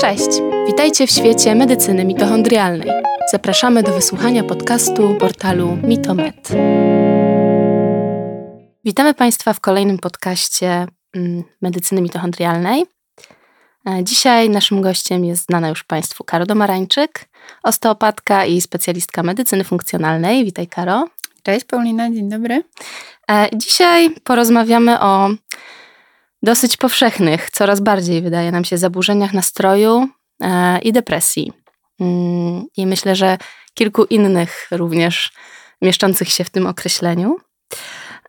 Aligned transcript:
Cześć! 0.00 0.28
Witajcie 0.66 1.06
w 1.06 1.10
świecie 1.10 1.54
medycyny 1.54 2.04
mitochondrialnej. 2.04 2.90
Zapraszamy 3.32 3.82
do 3.82 3.92
wysłuchania 3.92 4.44
podcastu 4.44 5.14
portalu 5.20 5.78
Mitomed. 5.82 6.48
Witamy 8.84 9.14
Państwa 9.14 9.52
w 9.52 9.60
kolejnym 9.60 9.98
podcaście 9.98 10.86
mm, 11.14 11.42
medycyny 11.62 12.00
mitochondrialnej. 12.00 12.86
E, 13.86 14.04
dzisiaj 14.04 14.50
naszym 14.50 14.80
gościem 14.80 15.24
jest 15.24 15.46
znana 15.46 15.68
już 15.68 15.84
Państwu 15.84 16.24
Karo 16.24 16.46
Domarańczyk, 16.46 17.28
osteopatka 17.62 18.44
i 18.44 18.60
specjalistka 18.60 19.22
medycyny 19.22 19.64
funkcjonalnej. 19.64 20.44
Witaj 20.44 20.66
Karo. 20.66 21.08
Cześć 21.42 21.64
Paulina, 21.64 22.10
dzień 22.10 22.28
dobry. 22.28 22.64
E, 23.30 23.48
dzisiaj 23.54 24.10
porozmawiamy 24.24 25.00
o 25.00 25.30
dosyć 26.42 26.76
powszechnych, 26.76 27.50
coraz 27.50 27.80
bardziej 27.80 28.22
wydaje 28.22 28.52
nam 28.52 28.64
się, 28.64 28.78
zaburzeniach 28.78 29.32
nastroju 29.32 30.08
e, 30.42 30.78
i 30.78 30.92
depresji. 30.92 31.52
Mm, 32.00 32.64
I 32.76 32.86
myślę, 32.86 33.16
że 33.16 33.38
kilku 33.74 34.04
innych 34.04 34.68
również 34.70 35.32
mieszczących 35.82 36.28
się 36.28 36.44
w 36.44 36.50
tym 36.50 36.66
określeniu. 36.66 37.36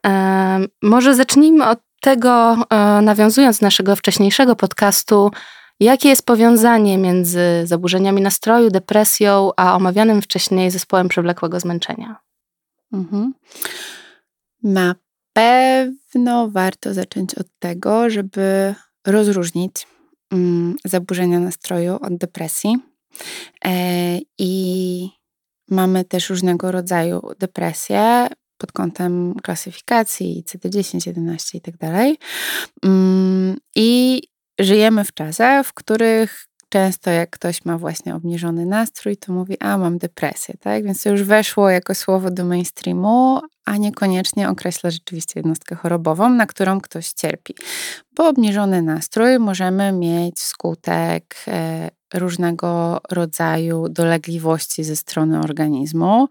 E, 0.06 0.60
może 0.82 1.16
zacznijmy 1.16 1.70
od 1.70 1.80
tego, 2.02 2.58
e, 2.70 3.02
nawiązując 3.02 3.62
naszego 3.62 3.96
wcześniejszego 3.96 4.56
podcastu, 4.56 5.32
jakie 5.80 6.10
jest 6.10 6.26
powiązanie 6.26 6.98
między 6.98 7.42
zaburzeniami 7.64 8.22
nastroju, 8.22 8.70
depresją, 8.70 9.52
a 9.58 9.76
omawianym 9.76 10.22
wcześniej 10.22 10.72
zespołem 10.72 11.08
przewlekłego 11.08 11.60
zmęczenia? 11.60 12.16
Mhm. 12.94 13.34
Na 14.64 14.96
pewno 15.34 16.50
warto 16.50 16.94
zacząć 16.94 17.36
od 17.36 17.48
tego, 17.60 18.10
żeby 18.10 18.76
rozróżnić 19.08 19.88
mm, 20.32 20.76
zaburzenia 20.86 21.40
nastroju 21.40 21.96
od 22.02 22.18
depresji. 22.18 22.78
E, 23.66 24.20
I 24.40 25.10
mamy 25.70 26.06
też 26.06 26.30
różnego 26.30 26.72
rodzaju 26.72 27.22
depresje 27.40 28.28
pod 28.58 28.72
kątem 28.72 29.34
klasyfikacji 29.44 30.44
CD10, 30.48 31.08
11 31.08 31.58
i 31.58 31.62
tak 31.62 31.78
dalej. 31.78 32.18
Mm, 32.86 33.58
I 33.76 34.22
żyjemy 34.60 35.04
w 35.04 35.14
czasach, 35.14 35.68
w 35.68 35.74
których 35.74 36.46
często 36.72 37.12
jak 37.12 37.30
ktoś 37.30 37.66
ma 37.66 37.78
właśnie 37.78 38.16
obniżony 38.16 38.66
nastrój, 38.66 39.18
to 39.18 39.34
mówi, 39.34 39.58
a 39.60 39.78
mam 39.78 39.98
depresję, 39.98 40.56
tak? 40.60 40.84
Więc 40.84 41.04
to 41.04 41.10
już 41.10 41.24
weszło 41.24 41.70
jako 41.70 41.96
słowo 41.96 42.32
do 42.32 42.46
mainstreamu, 42.46 43.42
a 43.66 43.78
niekoniecznie 43.78 44.50
określa 44.50 44.90
rzeczywiście 44.90 45.34
jednostkę 45.36 45.76
chorobową, 45.76 46.30
na 46.30 46.46
którą 46.46 46.82
ktoś 46.82 47.08
cierpi. 47.08 47.56
Bo 48.16 48.28
obniżony 48.28 48.82
nastrój 48.82 49.40
możemy 49.40 49.92
mieć 49.92 50.36
wskutek 50.36 51.36
e, 51.48 51.90
różnego 52.14 53.02
rodzaju 53.12 53.90
dolegliwości 53.90 54.84
ze 54.84 54.96
strony 54.96 55.40
organizmu. 55.40 56.28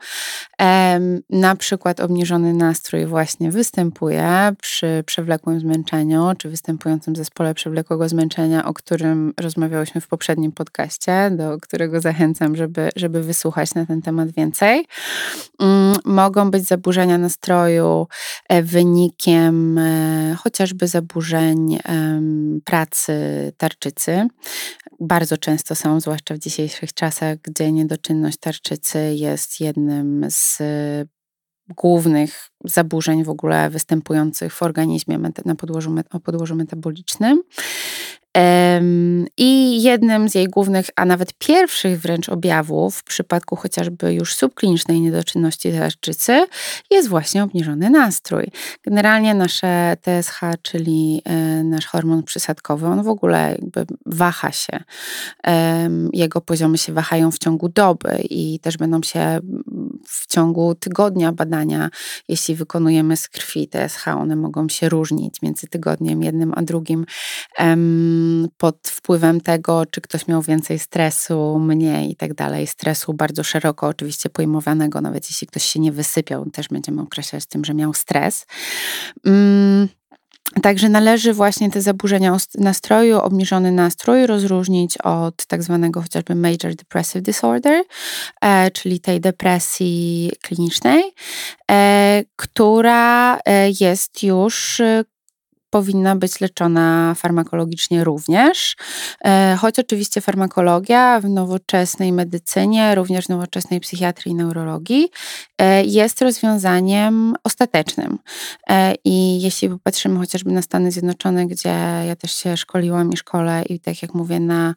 Na 1.31 1.57
przykład 1.57 2.01
obniżony 2.01 2.55
nastrój 2.55 3.07
właśnie 3.07 3.51
występuje 3.51 4.53
przy 4.61 5.03
przewlekłym 5.07 5.61
zmęczeniu, 5.61 6.33
czy 6.39 6.49
występującym 6.49 7.17
zespole 7.17 7.55
przewlekłego 7.55 8.09
zmęczenia, 8.09 8.65
o 8.65 8.75
którym 8.75 9.33
rozmawiałyśmy 9.41 10.01
w 10.01 10.09
poprzednim 10.09 10.53
podcaście, 10.53 11.31
do 11.31 11.59
którego 11.59 12.01
zachęcam, 12.01 12.57
żeby, 12.57 12.89
żeby 12.97 13.23
wysłuchać 13.23 13.75
na 13.75 13.87
ten 13.87 14.03
temat 14.03 14.31
więcej. 14.31 14.87
Mm, 15.61 15.97
mogą 16.05 16.51
być 16.51 16.65
zaburzenia 16.65 17.19
nastroju 17.19 18.07
e, 18.49 18.63
wynikiem 18.63 19.79
e, 19.79 20.37
chociażby 20.39 20.89
zaburzeń 20.89 21.79
pracy 22.65 23.13
tarczycy. 23.57 24.29
Bardzo 25.01 25.37
często 25.37 25.75
są, 25.75 26.01
zwłaszcza 26.01 26.35
w 26.35 26.39
dzisiejszych 26.39 26.95
czasach, 26.95 27.39
gdzie 27.39 27.73
niedoczynność 27.73 28.39
tarczycy 28.39 29.15
jest 29.15 29.61
jednym 29.61 30.27
z 30.31 30.59
głównych 31.77 32.50
zaburzeń 32.65 33.25
w 33.25 33.31
ogóle 33.31 33.71
występujących 33.71 34.55
w 34.55 34.63
organizmie 34.63 35.19
na 35.45 35.55
podłożu, 35.55 35.95
o 36.11 36.21
podłożu 36.21 36.57
metabolicznym. 36.57 37.43
I 39.37 39.83
jednym 39.83 40.29
z 40.29 40.35
jej 40.35 40.49
głównych, 40.49 40.87
a 40.97 41.05
nawet 41.05 41.33
pierwszych 41.39 42.01
wręcz 42.01 42.29
objawów 42.29 42.97
w 42.97 43.05
przypadku 43.05 43.57
chociażby 43.57 44.15
już 44.15 44.35
subklinicznej 44.35 45.01
niedoczynności 45.01 45.73
tarczycy 45.73 46.47
jest 46.91 47.09
właśnie 47.09 47.43
obniżony 47.43 47.91
nastrój. 47.91 48.47
Generalnie 48.83 49.35
nasze 49.35 49.97
TSH, 50.03 50.41
czyli 50.63 51.23
e, 51.25 51.65
nasz 51.65 51.87
hormon 51.87 52.23
przysadkowy, 52.23 52.87
on 52.87 53.03
w 53.03 53.09
ogóle 53.09 53.57
jakby 53.61 53.87
waha 54.07 54.53
się. 54.53 54.81
Jego 56.13 56.41
poziomy 56.41 56.79
się 56.79 56.93
wahają 56.93 57.31
w 57.31 57.39
ciągu 57.39 57.69
doby 57.69 58.19
i 58.31 58.59
też 58.61 58.77
będą 58.77 59.03
się 59.03 59.41
w 60.07 60.27
ciągu 60.27 60.75
tygodnia 60.75 61.33
badania, 61.33 61.91
jeśli 62.29 62.50
wykonujemy 62.55 63.17
z 63.17 63.29
krwi 63.29 63.69
TSH, 63.69 64.09
one 64.09 64.37
mogą 64.37 64.69
się 64.69 64.89
różnić 64.89 65.43
między 65.43 65.67
tygodniem 65.67 66.23
jednym 66.23 66.53
a 66.57 66.63
drugim 66.63 67.07
pod 68.57 68.77
wpływem 68.89 69.41
tego, 69.41 69.87
czy 69.87 70.01
ktoś 70.01 70.29
miał 70.29 70.43
więcej 70.43 70.79
stresu, 70.79 71.59
mniej 71.59 72.11
i 72.11 72.17
tak 72.17 72.35
dalej. 72.35 72.67
Stresu 72.67 73.15
bardzo 73.15 73.45
szeroko 73.45 73.87
oczywiście 73.87 74.31
pojmowanego, 74.31 75.01
nawet 75.01 75.31
jeśli 75.31 75.47
ktoś 75.47 75.63
się 75.63 75.81
nie 75.81 75.93
wysypiał, 75.93 76.51
też 76.51 76.69
będziemy 76.69 77.03
określać 77.03 77.47
tym, 77.47 77.65
że 77.65 77.75
miał 77.75 77.95
stres. 77.95 78.47
Mm, 79.27 79.89
Także 80.63 80.89
należy 80.89 81.33
właśnie 81.33 81.71
te 81.71 81.81
zaburzenia 81.83 82.37
nastroju, 82.59 83.19
obniżony 83.19 83.73
nastrój 83.73 84.27
rozróżnić 84.27 84.99
od 84.99 85.47
tak 85.47 85.63
zwanego 85.63 86.03
chociażby 86.03 86.35
Major 86.35 86.75
Depressive 86.75 87.23
Disorder, 87.23 87.83
e, 88.41 88.71
czyli 88.71 89.01
tej 89.01 89.21
depresji 89.21 90.31
klinicznej, 90.43 91.03
e, 91.71 92.25
która 92.37 93.39
e, 93.47 93.71
jest 93.81 94.23
już 94.23 94.83
powinna 95.71 96.17
być 96.17 96.41
leczona 96.41 97.15
farmakologicznie 97.15 98.05
również, 98.05 98.77
e, 99.25 99.57
choć 99.61 99.79
oczywiście 99.79 100.21
farmakologia 100.21 101.21
w 101.21 101.29
nowoczesnej 101.29 102.13
medycynie, 102.13 102.95
również 102.95 103.27
w 103.27 103.29
nowoczesnej 103.29 103.81
psychiatrii 103.81 104.33
i 104.33 104.35
neurologii 104.35 105.09
e, 105.59 105.85
jest 105.85 106.23
rozwiązaniem 106.23 107.35
ostatecznym. 107.45 108.19
E, 108.71 108.95
I 109.05 109.43
jeśli 109.43 109.69
popatrzymy 109.69 110.19
chociażby 110.19 110.53
na 110.53 110.63
Stany 110.63 110.93
Zjednoczone, 110.93 111.47
gdzie 111.47 111.75
ja 112.07 112.17
też 112.17 112.33
się 112.33 112.57
szkoliłam 112.57 113.13
i 113.13 113.17
szkole 113.17 113.63
i 113.69 113.81
tak 113.81 114.03
jak 114.03 114.15
mówię 114.15 114.41
na 114.41 114.75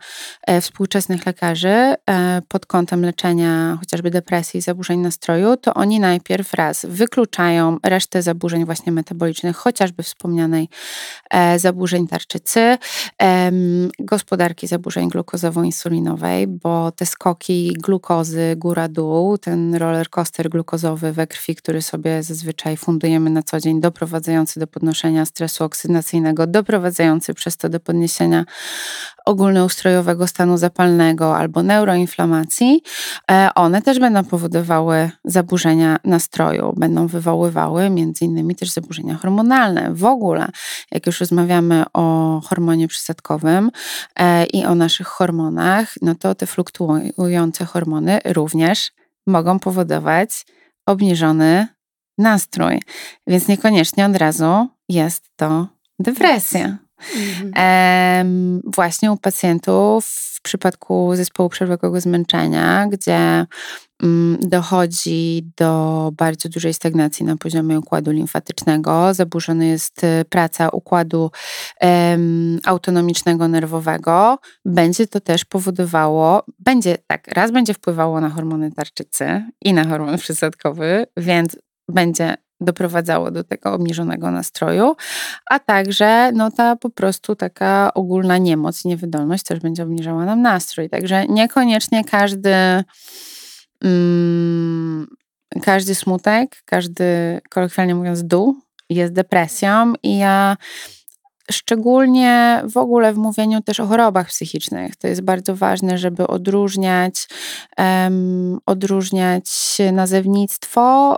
współczesnych 0.61 1.25
lekarzy 1.25 1.95
pod 2.47 2.65
kątem 2.65 3.01
leczenia 3.01 3.77
chociażby 3.79 4.11
depresji 4.11 4.57
i 4.57 4.61
zaburzeń 4.61 4.99
nastroju, 4.99 5.57
to 5.57 5.73
oni 5.73 5.99
najpierw 5.99 6.53
raz 6.53 6.85
wykluczają 6.89 7.77
resztę 7.83 8.21
zaburzeń 8.21 8.65
właśnie 8.65 8.91
metabolicznych, 8.91 9.57
chociażby 9.57 10.03
wspomnianej 10.03 10.69
zaburzeń 11.57 12.07
tarczycy, 12.07 12.77
gospodarki 13.99 14.67
zaburzeń 14.67 15.09
glukozowo-insulinowej, 15.09 16.47
bo 16.47 16.91
te 16.91 17.05
skoki 17.05 17.73
glukozy 17.79 18.55
góra-dół, 18.57 19.37
ten 19.37 19.75
roller 19.75 20.09
coaster 20.09 20.49
glukozowy 20.49 21.13
we 21.13 21.27
krwi, 21.27 21.55
który 21.55 21.81
sobie 21.81 22.23
zazwyczaj 22.23 22.77
fundujemy 22.77 23.29
na 23.29 23.43
co 23.43 23.59
dzień, 23.59 23.81
doprowadzający 23.81 24.59
do 24.59 24.67
podnoszenia 24.67 25.25
stresu 25.25 25.63
oksydacyjnego, 25.63 26.47
doprowadzający 26.47 27.33
przez 27.33 27.57
to 27.57 27.69
do 27.69 27.79
podniesienia 27.79 28.45
ogólnoustrojowego 29.25 30.27
stanu 30.27 30.57
zapalnego 30.57 31.37
albo 31.37 31.63
neuroinflamacji, 31.63 32.81
e, 33.31 33.49
one 33.55 33.81
też 33.81 33.99
będą 33.99 34.23
powodowały 34.23 35.11
zaburzenia 35.25 35.97
nastroju, 36.03 36.73
będą 36.77 37.07
wywoływały 37.07 37.89
między 37.89 38.25
innymi 38.25 38.55
też 38.55 38.71
zaburzenia 38.71 39.15
hormonalne. 39.15 39.93
W 39.93 40.05
ogóle, 40.05 40.47
jak 40.91 41.05
już 41.05 41.19
rozmawiamy 41.19 41.83
o 41.93 42.41
hormonie 42.45 42.87
przysadkowym 42.87 43.71
e, 44.15 44.45
i 44.45 44.65
o 44.65 44.75
naszych 44.75 45.07
hormonach, 45.07 45.93
no 46.01 46.15
to 46.15 46.35
te 46.35 46.45
fluktuujące 46.47 47.65
hormony 47.65 48.19
również 48.25 48.91
mogą 49.27 49.59
powodować 49.59 50.45
obniżony 50.85 51.67
nastrój, 52.17 52.81
więc 53.27 53.47
niekoniecznie 53.47 54.05
od 54.05 54.15
razu 54.15 54.67
jest 54.89 55.29
to 55.35 55.67
depresja. 55.99 56.77
Mhm. 57.15 58.61
właśnie 58.65 59.11
u 59.11 59.17
pacjentów 59.17 60.05
w 60.05 60.41
przypadku 60.41 61.15
zespołu 61.15 61.49
przewlekłego 61.49 62.01
zmęczenia, 62.01 62.87
gdzie 62.87 63.45
mm, 64.03 64.37
dochodzi 64.41 65.51
do 65.57 66.11
bardzo 66.17 66.49
dużej 66.49 66.73
stagnacji 66.73 67.25
na 67.25 67.37
poziomie 67.37 67.79
układu 67.79 68.11
limfatycznego, 68.11 69.13
zaburzona 69.13 69.65
jest 69.65 70.03
y, 70.03 70.25
praca 70.29 70.69
układu 70.69 71.31
autonomicznego 72.65 73.47
nerwowego, 73.47 74.39
będzie 74.65 75.07
to 75.07 75.19
też 75.19 75.45
powodowało, 75.45 76.43
będzie 76.59 76.97
tak, 77.07 77.27
raz 77.27 77.51
będzie 77.51 77.73
wpływało 77.73 78.21
na 78.21 78.29
hormony 78.29 78.71
tarczycy 78.71 79.43
i 79.61 79.73
na 79.73 79.87
hormon 79.87 80.17
przysadkowy, 80.17 81.05
więc 81.17 81.57
będzie 81.89 82.35
doprowadzało 82.63 83.31
do 83.31 83.43
tego 83.43 83.73
obniżonego 83.73 84.31
nastroju, 84.31 84.95
a 85.49 85.59
także 85.59 86.31
no 86.33 86.51
ta 86.51 86.75
po 86.75 86.89
prostu 86.89 87.35
taka 87.35 87.91
ogólna 87.93 88.37
niemoc, 88.37 88.85
niewydolność 88.85 89.43
też 89.43 89.59
będzie 89.59 89.83
obniżała 89.83 90.25
nam 90.25 90.41
nastrój. 90.41 90.89
Także 90.89 91.27
niekoniecznie 91.27 92.03
każdy 92.03 92.83
mm, 93.83 95.07
każdy 95.61 95.95
smutek, 95.95 96.61
każdy 96.65 97.41
kolokwialnie 97.49 97.95
mówiąc 97.95 98.23
dół 98.23 98.55
jest 98.89 99.13
depresją 99.13 99.93
i 100.03 100.17
ja 100.17 100.57
Szczególnie 101.51 102.63
w 102.73 102.77
ogóle 102.77 103.13
w 103.13 103.17
mówieniu 103.17 103.61
też 103.61 103.79
o 103.79 103.87
chorobach 103.87 104.27
psychicznych. 104.27 104.95
To 104.95 105.07
jest 105.07 105.21
bardzo 105.21 105.55
ważne, 105.55 105.97
żeby 105.97 106.27
odróżniać, 106.27 107.27
um, 107.77 108.59
odróżniać 108.65 109.77
nazewnictwo. 109.91 111.17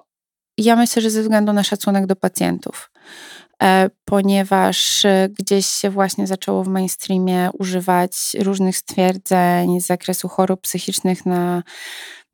Ja 0.57 0.75
myślę, 0.75 1.01
że 1.01 1.09
ze 1.09 1.21
względu 1.21 1.53
na 1.53 1.63
szacunek 1.63 2.05
do 2.05 2.15
pacjentów 2.15 2.91
e, 3.63 3.89
ponieważ 4.05 5.05
gdzieś 5.39 5.65
się 5.65 5.89
właśnie 5.89 6.27
zaczęło 6.27 6.63
w 6.63 6.67
mainstreamie 6.67 7.49
używać 7.59 8.13
różnych 8.39 8.77
stwierdzeń 8.77 9.81
z 9.81 9.85
zakresu 9.85 10.27
chorób 10.27 10.61
psychicznych 10.61 11.25
na 11.25 11.63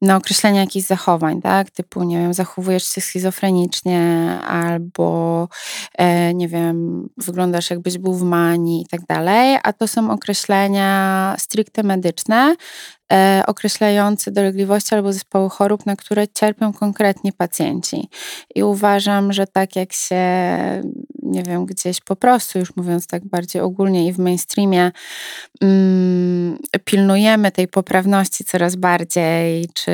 na 0.02 0.16
określenie 0.16 0.60
jakichś 0.60 0.88
zachowań, 0.88 1.42
tak? 1.42 1.70
Typu, 1.70 2.04
nie 2.04 2.18
wiem, 2.18 2.34
zachowujesz 2.34 2.84
się 2.84 3.02
schizofrenicznie 3.02 4.02
albo, 4.48 5.48
e, 5.98 6.34
nie 6.34 6.48
wiem, 6.48 7.10
wyglądasz 7.18 7.70
jakbyś 7.70 7.98
był 7.98 8.14
w 8.14 8.24
manii 8.24 8.82
i 8.82 8.86
tak 8.86 9.06
dalej, 9.06 9.58
a 9.64 9.74
to 9.74 9.88
są 9.88 10.12
określenia 10.12 11.36
stricte 11.40 11.84
medyczne, 11.84 12.56
e, 13.14 13.44
określające 13.48 14.32
dolegliwości 14.32 14.96
albo 14.96 15.14
zespoły 15.14 15.50
chorób, 15.50 15.86
na 15.86 15.96
które 15.96 16.28
cierpią 16.28 16.74
konkretnie 16.74 17.34
pacjenci. 17.34 18.10
I 18.56 18.64
uważam, 18.64 19.34
że 19.34 19.48
tak 19.48 19.76
jak 19.76 19.94
się, 19.94 20.24
nie 21.32 21.44
wiem, 21.44 21.66
gdzieś 21.66 22.02
po 22.02 22.16
prostu, 22.16 22.60
już 22.60 22.76
mówiąc 22.76 23.08
tak 23.08 23.26
bardziej 23.26 23.62
ogólnie 23.62 24.08
i 24.08 24.14
w 24.14 24.20
mainstreamie, 24.20 24.92
mm, 25.62 26.58
pilnujemy 26.86 27.52
tej 27.52 27.68
poprawności 27.68 28.44
coraz 28.44 28.76
bardziej, 28.76 29.70
czy 29.74 29.92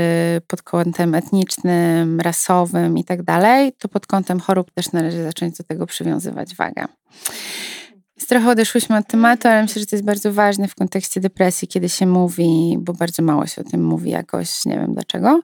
pod 0.48 0.62
kątem 0.62 1.16
etnicznym, 1.16 2.20
rasowym 2.22 2.98
i 2.98 3.04
tak 3.04 3.24
dalej, 3.24 3.74
to 3.80 3.88
pod 3.88 4.06
kątem 4.08 4.40
chorób 4.40 4.72
też 4.72 4.92
należy 4.92 5.24
zacząć 5.24 5.58
do 5.58 5.64
tego 5.64 5.86
przywiązywać 5.86 6.56
wagę. 6.56 6.86
Więc 8.18 8.28
trochę 8.28 8.50
odeszłyśmy 8.50 8.98
od 8.98 9.08
tematu, 9.08 9.48
ale 9.48 9.62
myślę, 9.62 9.80
że 9.80 9.86
to 9.86 9.96
jest 9.96 10.06
bardzo 10.06 10.34
ważne 10.34 10.68
w 10.68 10.76
kontekście 10.76 11.22
depresji, 11.22 11.68
kiedy 11.68 11.90
się 11.90 12.06
mówi, 12.06 12.78
bo 12.80 12.94
bardzo 12.94 13.24
mało 13.24 13.46
się 13.46 13.62
o 13.62 13.64
tym 13.64 13.84
mówi 13.84 14.10
jakoś, 14.10 14.66
nie 14.66 14.76
wiem 14.76 14.94
dlaczego, 14.94 15.42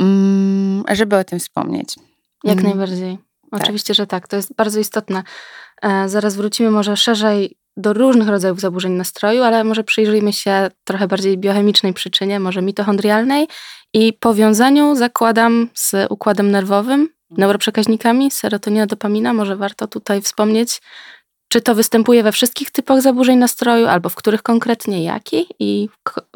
mm, 0.00 0.84
żeby 0.92 1.16
o 1.16 1.24
tym 1.24 1.38
wspomnieć. 1.38 1.96
Jak 2.44 2.58
mm. 2.58 2.64
najbardziej. 2.64 3.18
Tak. 3.50 3.62
Oczywiście, 3.62 3.94
tak. 3.94 3.96
że 3.96 4.06
tak. 4.06 4.28
To 4.28 4.36
jest 4.36 4.54
bardzo 4.54 4.80
istotne. 4.80 5.22
E, 5.82 6.08
zaraz 6.08 6.36
wrócimy 6.36 6.70
może 6.70 6.96
szerzej 6.96 7.56
do 7.76 7.92
różnych 7.92 8.28
rodzajów 8.28 8.60
zaburzeń 8.60 8.92
nastroju, 8.92 9.42
ale 9.42 9.64
może 9.64 9.84
przyjrzyjmy 9.84 10.32
się 10.32 10.70
trochę 10.84 11.08
bardziej 11.08 11.38
biochemicznej 11.38 11.92
przyczynie, 11.92 12.40
może 12.40 12.62
mitochondrialnej 12.62 13.48
i 13.94 14.12
powiązaniu 14.12 14.94
zakładam 14.94 15.68
z 15.74 16.10
układem 16.10 16.50
nerwowym, 16.50 17.00
mhm. 17.00 17.10
neuroprzekaźnikami, 17.30 18.30
serotonina, 18.30 18.86
dopamina. 18.86 19.32
Może 19.32 19.56
warto 19.56 19.86
tutaj 19.86 20.22
wspomnieć, 20.22 20.80
czy 21.48 21.60
to 21.60 21.74
występuje 21.74 22.22
we 22.22 22.32
wszystkich 22.32 22.70
typach 22.70 23.02
zaburzeń 23.02 23.38
nastroju, 23.38 23.86
albo 23.86 24.08
w 24.08 24.14
których 24.14 24.42
konkretnie 24.42 25.04
jaki 25.04 25.46
i 25.58 25.88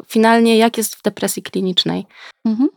finalnie 0.07 0.57
jak 0.57 0.77
jest 0.77 0.95
w 0.95 1.01
depresji 1.01 1.43
klinicznej. 1.43 2.05
Mhm. 2.45 2.69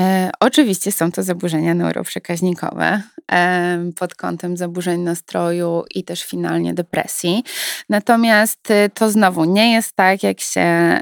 E, 0.00 0.30
oczywiście 0.40 0.92
są 0.92 1.12
to 1.12 1.22
zaburzenia 1.22 1.74
neuroprzekaźnikowe 1.74 3.02
e, 3.32 3.90
pod 3.98 4.14
kątem 4.14 4.56
zaburzeń 4.56 5.00
nastroju 5.00 5.84
i 5.94 6.04
też 6.04 6.24
finalnie 6.24 6.74
depresji. 6.74 7.44
Natomiast 7.88 8.70
e, 8.70 8.88
to 8.88 9.10
znowu 9.10 9.44
nie 9.44 9.72
jest 9.72 9.92
tak, 9.92 10.22
jak 10.22 10.40
się 10.40 11.00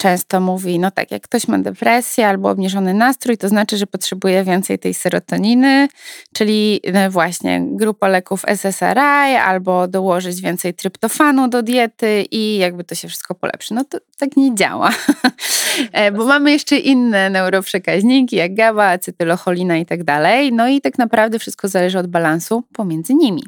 często 0.00 0.40
mówi, 0.40 0.78
no 0.78 0.90
tak, 0.90 1.10
jak 1.10 1.22
ktoś 1.22 1.48
ma 1.48 1.58
depresję 1.58 2.28
albo 2.28 2.50
obniżony 2.50 2.94
nastrój, 2.94 3.38
to 3.38 3.48
znaczy, 3.48 3.76
że 3.76 3.86
potrzebuje 3.86 4.44
więcej 4.44 4.78
tej 4.78 4.94
serotoniny, 4.94 5.88
czyli 6.32 6.80
no 6.92 7.10
właśnie 7.10 7.62
grupa 7.66 8.08
leków 8.08 8.44
SSRI 8.46 9.36
albo 9.44 9.88
dołożyć 9.88 10.40
więcej 10.40 10.74
tryptofanu 10.74 11.48
do 11.48 11.62
diety 11.62 12.24
i 12.30 12.58
jakby 12.58 12.84
to 12.84 12.94
się 12.94 13.08
wszystko 13.08 13.34
polepszy. 13.34 13.74
No 13.74 13.84
to 13.84 13.98
tak 14.18 14.36
nie 14.36 14.54
działa, 14.54 14.90
e, 15.92 16.12
bo 16.12 16.24
mamy 16.24 16.50
jeszcze 16.50 16.76
inne 16.76 17.30
neuroprzekaźniki, 17.30 18.36
jak 18.36 18.54
GABA, 18.54 18.86
acetylocholina 18.86 19.76
i 19.76 19.86
tak 19.86 20.04
dalej. 20.04 20.52
No 20.52 20.68
i 20.68 20.80
tak 20.80 20.98
naprawdę 20.98 21.38
wszystko 21.38 21.68
zależy 21.68 21.98
od 21.98 22.06
balansu 22.06 22.64
pomiędzy 22.72 23.14
nimi. 23.14 23.42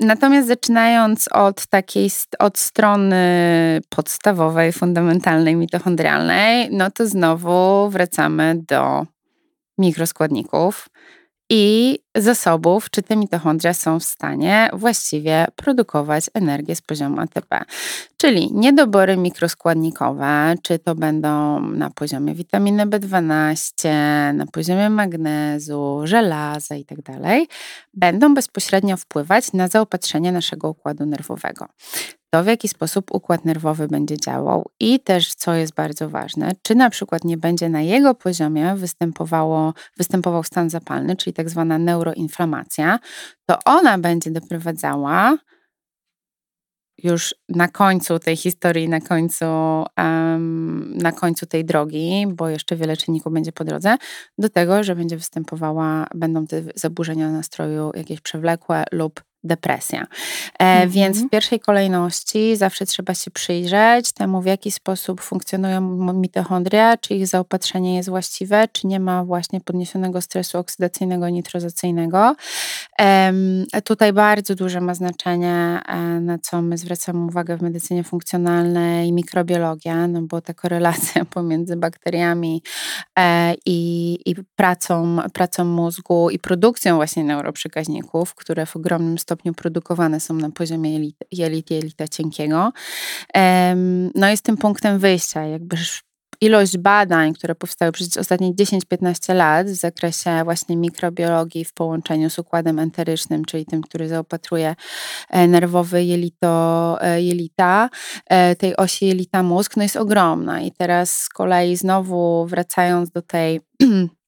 Natomiast 0.00 0.48
zaczynając 0.48 1.28
od 1.32 1.66
takiej, 1.66 2.10
od 2.38 2.58
strony 2.58 3.22
podstawowej, 3.88 4.72
fundamentalnej, 4.72 4.91
mitochondrialnej, 5.56 6.68
no 6.70 6.90
to 6.90 7.06
znowu 7.06 7.90
wracamy 7.90 8.54
do 8.68 9.06
mikroskładników 9.78 10.88
i 11.50 11.98
zasobów, 12.16 12.90
czy 12.90 13.02
te 13.02 13.16
mitochondria 13.16 13.74
są 13.74 14.00
w 14.00 14.04
stanie 14.04 14.70
właściwie 14.72 15.46
produkować 15.56 16.24
energię 16.34 16.76
z 16.76 16.80
poziomu 16.80 17.20
ATP. 17.20 17.64
Czyli 18.16 18.52
niedobory 18.52 19.16
mikroskładnikowe, 19.16 20.54
czy 20.62 20.78
to 20.78 20.94
będą 20.94 21.60
na 21.60 21.90
poziomie 21.90 22.34
witaminy 22.34 22.86
B12, 22.86 23.88
na 24.34 24.46
poziomie 24.46 24.90
magnezu, 24.90 26.00
żelaza 26.04 26.74
itd., 26.74 27.02
tak 27.02 27.42
będą 27.94 28.34
bezpośrednio 28.34 28.96
wpływać 28.96 29.52
na 29.52 29.68
zaopatrzenie 29.68 30.32
naszego 30.32 30.68
układu 30.68 31.06
nerwowego 31.06 31.66
to, 32.34 32.44
w 32.44 32.46
jaki 32.46 32.68
sposób 32.68 33.14
układ 33.14 33.44
nerwowy 33.44 33.88
będzie 33.88 34.16
działał 34.16 34.70
i 34.80 35.00
też, 35.00 35.34
co 35.34 35.54
jest 35.54 35.74
bardzo 35.74 36.08
ważne, 36.08 36.52
czy 36.62 36.74
na 36.74 36.90
przykład 36.90 37.24
nie 37.24 37.36
będzie 37.36 37.68
na 37.68 37.80
jego 37.80 38.14
poziomie 38.14 38.74
występowało, 38.76 39.74
występował 39.96 40.44
stan 40.44 40.70
zapalny, 40.70 41.16
czyli 41.16 41.34
tak 41.34 41.50
zwana 41.50 41.78
neuroinflamacja, 42.02 42.98
to 43.46 43.58
ona 43.64 43.98
będzie 43.98 44.30
doprowadzała 44.30 45.38
już 47.02 47.34
na 47.48 47.68
końcu 47.68 48.18
tej 48.18 48.36
historii, 48.36 48.88
na 48.88 49.00
końcu, 49.00 49.44
um, 49.96 50.98
na 50.98 51.12
końcu 51.12 51.46
tej 51.46 51.64
drogi, 51.64 52.26
bo 52.28 52.48
jeszcze 52.48 52.76
wiele 52.76 52.96
czynników 52.96 53.32
będzie 53.32 53.52
po 53.52 53.64
drodze, 53.64 53.96
do 54.38 54.48
tego, 54.48 54.84
że 54.84 54.96
będzie 54.96 55.16
występowała, 55.16 56.06
będą 56.14 56.46
te 56.46 56.62
zaburzenia 56.74 57.30
nastroju 57.30 57.90
jakieś 57.94 58.20
przewlekłe 58.20 58.84
lub 58.92 59.22
depresja. 59.44 60.06
E, 60.58 60.86
Więc 60.86 61.16
w 61.16 61.18
mhm. 61.18 61.30
pierwszej 61.30 61.60
kolejności 61.60 62.56
zawsze 62.56 62.86
trzeba 62.86 63.14
się 63.14 63.30
przyjrzeć 63.30 64.12
temu, 64.12 64.42
w 64.42 64.46
jaki 64.46 64.70
sposób 64.70 65.20
funkcjonują 65.20 65.80
mitochondria, 66.12 66.96
czy 66.96 67.14
ich 67.14 67.26
zaopatrzenie 67.26 67.96
jest 67.96 68.08
właściwe, 68.08 68.68
czy 68.72 68.86
nie 68.86 69.00
ma 69.00 69.24
właśnie 69.24 69.60
podniesionego 69.60 70.20
stresu 70.20 70.58
oksydacyjnego, 70.58 71.28
nitrozacyjnego. 71.28 72.36
Tutaj 73.84 74.12
bardzo 74.12 74.54
duże 74.54 74.80
ma 74.80 74.94
znaczenie, 74.94 75.80
e, 75.88 75.96
na 76.20 76.38
co 76.38 76.62
my 76.62 76.78
zwracamy 76.78 77.26
uwagę 77.26 77.56
w 77.56 77.62
medycynie 77.62 78.04
funkcjonalnej, 78.04 79.12
mikrobiologia, 79.12 80.06
no 80.06 80.22
bo 80.22 80.40
ta 80.40 80.54
korelacja 80.54 81.24
pomiędzy 81.34 81.76
bakteriami 81.76 82.62
e, 83.18 83.54
i, 83.66 84.18
i 84.26 84.34
pracą, 84.56 85.18
pracą 85.32 85.64
mózgu 85.64 86.30
i 86.30 86.38
produkcją 86.38 86.96
właśnie 86.96 87.24
neuroprzekaźników, 87.24 88.34
które 88.34 88.66
w 88.66 88.76
ogromnym 88.76 89.18
stopniu 89.18 89.31
stopniu 89.32 89.54
produkowane 89.54 90.20
są 90.20 90.34
na 90.34 90.50
poziomie 90.50 90.92
jelit, 90.92 91.16
jelit 91.32 91.70
jelita 91.70 92.08
cienkiego. 92.08 92.72
No 94.14 94.28
jest 94.28 94.44
tym 94.44 94.56
punktem 94.56 94.98
wyjścia, 94.98 95.44
jakby 95.44 95.76
ilość 96.40 96.78
badań, 96.78 97.34
które 97.34 97.54
powstały 97.54 97.92
przez 97.92 98.16
ostatnie 98.16 98.54
10-15 98.54 99.34
lat 99.34 99.66
w 99.66 99.74
zakresie 99.74 100.44
właśnie 100.44 100.76
mikrobiologii 100.76 101.64
w 101.64 101.72
połączeniu 101.72 102.30
z 102.30 102.38
układem 102.38 102.78
enterycznym, 102.78 103.44
czyli 103.44 103.66
tym, 103.66 103.82
który 103.82 104.08
zaopatruje 104.08 104.74
e, 105.30 105.48
nerwowy 105.48 106.04
jelito, 106.04 106.96
e, 107.00 107.22
jelita, 107.22 107.90
e, 108.26 108.56
tej 108.56 108.76
osi 108.76 109.06
jelita 109.06 109.42
mózg, 109.42 109.76
no 109.76 109.82
jest 109.82 109.96
ogromna. 109.96 110.60
I 110.60 110.72
teraz 110.72 111.16
z 111.16 111.28
kolei 111.28 111.76
znowu 111.76 112.46
wracając 112.46 113.10
do 113.10 113.22
tej 113.22 113.60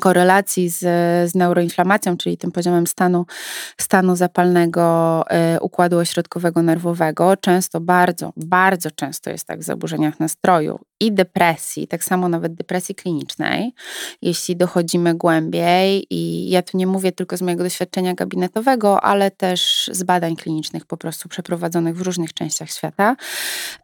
korelacji 0.00 0.68
z, 0.68 0.78
z 1.30 1.34
neuroinflamacją, 1.34 2.16
czyli 2.16 2.38
tym 2.38 2.52
poziomem 2.52 2.86
stanu, 2.86 3.26
stanu 3.80 4.16
zapalnego 4.16 5.24
y, 5.56 5.60
układu 5.60 5.98
ośrodkowego 5.98 6.62
nerwowego, 6.62 7.36
często 7.36 7.80
bardzo, 7.80 8.32
bardzo 8.36 8.90
często 8.90 9.30
jest 9.30 9.46
tak 9.46 9.60
w 9.60 9.62
zaburzeniach 9.62 10.20
nastroju 10.20 10.78
i 11.00 11.12
depresji, 11.12 11.88
tak 11.88 12.04
samo 12.04 12.28
nawet 12.28 12.54
depresji 12.54 12.94
klinicznej, 12.94 13.74
jeśli 14.22 14.56
dochodzimy 14.56 15.14
głębiej 15.14 16.06
i 16.10 16.50
ja 16.50 16.62
tu 16.62 16.76
nie 16.76 16.86
mówię 16.86 17.12
tylko 17.12 17.36
z 17.36 17.42
mojego 17.42 17.64
doświadczenia 17.64 18.14
gabinetowego, 18.14 19.00
ale 19.04 19.30
też 19.30 19.90
z 19.92 20.02
badań 20.02 20.36
klinicznych 20.36 20.86
po 20.86 20.96
prostu 20.96 21.28
przeprowadzonych 21.28 21.96
w 21.96 22.00
różnych 22.00 22.34
częściach 22.34 22.70
świata, 22.70 23.16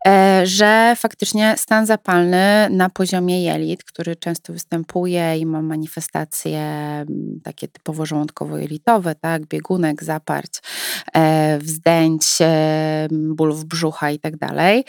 e, 0.07 0.43
że 0.45 0.95
faktycznie 0.97 1.55
stan 1.57 1.87
zapalny 1.87 2.69
na 2.71 2.91
poziomie 2.91 3.45
jelit, 3.45 3.85
który 3.85 4.17
często 4.17 4.53
występuje 4.53 5.39
i 5.39 5.47
ma 5.47 5.63
manifestacje 5.63 6.65
takie 7.45 7.69
typowo 7.69 8.05
żołądkowo-jelitowe, 8.05 9.15
tak, 9.21 9.47
biegunek, 9.47 10.05
zaparć, 10.05 10.53
e, 11.15 11.59
wzdęć, 11.59 12.25
ból 13.11 13.53
w 13.53 13.65
brzucha 13.65 14.11
i 14.11 14.19
tak 14.19 14.37
dalej. 14.37 14.85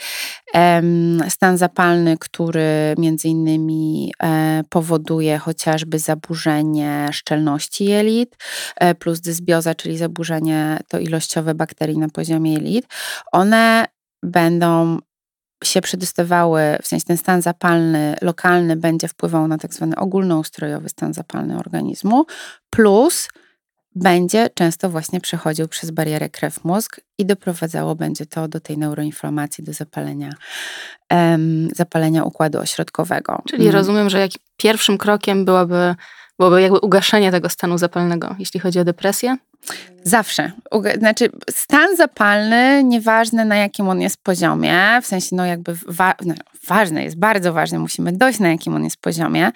Stan 1.28 1.58
zapalny, 1.58 2.15
który 2.18 2.94
między 2.98 3.28
innymi 3.28 4.12
e, 4.22 4.62
powoduje 4.68 5.38
chociażby 5.38 5.98
zaburzenie 5.98 7.08
szczelności 7.12 7.84
jelit, 7.84 8.36
e, 8.76 8.94
plus 8.94 9.20
dysbioza, 9.20 9.74
czyli 9.74 9.98
zaburzenie 9.98 10.78
to 10.88 10.98
ilościowe 10.98 11.54
bakterii 11.54 11.98
na 11.98 12.08
poziomie 12.08 12.52
jelit, 12.52 12.86
one 13.32 13.86
będą 14.22 14.98
się 15.64 15.80
przedostawały, 15.80 16.60
w 16.82 16.86
sensie 16.86 17.06
ten 17.06 17.16
stan 17.16 17.42
zapalny 17.42 18.16
lokalny 18.22 18.76
będzie 18.76 19.08
wpływał 19.08 19.48
na 19.48 19.58
tak 19.58 19.74
zwany 19.74 19.96
ogólnoustrojowy 19.96 20.88
stan 20.88 21.14
zapalny 21.14 21.58
organizmu, 21.58 22.26
plus 22.70 23.28
będzie 23.96 24.50
często 24.54 24.90
właśnie 24.90 25.20
przechodził 25.20 25.68
przez 25.68 25.90
barierę 25.90 26.28
krew-mózg 26.28 27.00
i 27.18 27.26
doprowadzało 27.26 27.94
będzie 27.94 28.26
to 28.26 28.48
do 28.48 28.60
tej 28.60 28.78
neuroinflamacji, 28.78 29.64
do 29.64 29.72
zapalenia, 29.72 30.30
um, 31.10 31.68
zapalenia 31.74 32.24
układu 32.24 32.58
ośrodkowego. 32.58 33.42
Czyli 33.48 33.62
mm. 33.62 33.74
rozumiem, 33.74 34.10
że 34.10 34.20
jak 34.20 34.30
pierwszym 34.56 34.98
krokiem 34.98 35.44
byłoby, 35.44 35.94
byłoby 36.38 36.62
jakby 36.62 36.78
ugaszenie 36.78 37.30
tego 37.30 37.48
stanu 37.48 37.78
zapalnego, 37.78 38.36
jeśli 38.38 38.60
chodzi 38.60 38.78
o 38.78 38.84
depresję? 38.84 39.36
Zawsze. 40.04 40.52
Znaczy, 40.98 41.30
stan 41.50 41.96
zapalny, 41.96 42.84
nieważne 42.84 43.44
na 43.44 43.56
jakim 43.56 43.88
on 43.88 44.00
jest 44.00 44.22
poziomie, 44.22 45.00
w 45.02 45.06
sensie, 45.06 45.36
no 45.36 45.46
jakby 45.46 45.74
wa 45.86 46.14
ważny 46.66 47.04
jest, 47.04 47.18
bardzo 47.18 47.52
ważny, 47.52 47.78
musimy 47.78 48.12
dojść 48.12 48.38
na 48.38 48.48
jakim 48.48 48.74
on 48.74 48.84
jest 48.84 48.96
poziomie. 48.96 49.50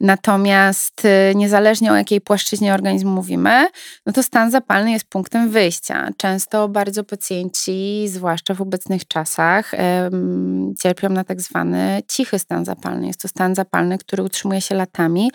Natomiast 0.00 1.04
y, 1.04 1.34
niezależnie 1.34 1.92
o 1.92 1.96
jakiej 1.96 2.20
płaszczyźnie 2.20 2.74
organizmu 2.74 3.10
mówimy, 3.10 3.66
no 4.06 4.12
to 4.12 4.22
stan 4.22 4.50
zapalny 4.50 4.92
jest 4.92 5.04
punktem 5.04 5.50
wyjścia. 5.50 6.08
Często 6.16 6.68
bardzo 6.68 7.04
pacjenci, 7.04 8.08
zwłaszcza 8.08 8.54
w 8.54 8.60
obecnych 8.60 9.08
czasach, 9.08 9.72
cierpią 10.82 11.08
na 11.08 11.24
tak 11.24 11.40
zwany 11.40 12.02
cichy 12.08 12.38
stan 12.38 12.64
zapalny. 12.64 13.06
Jest 13.06 13.22
to 13.22 13.28
stan 13.28 13.54
zapalny, 13.54 13.98
który 13.98 14.22
utrzymuje 14.22 14.60
się 14.60 14.74
latami, 14.74 15.30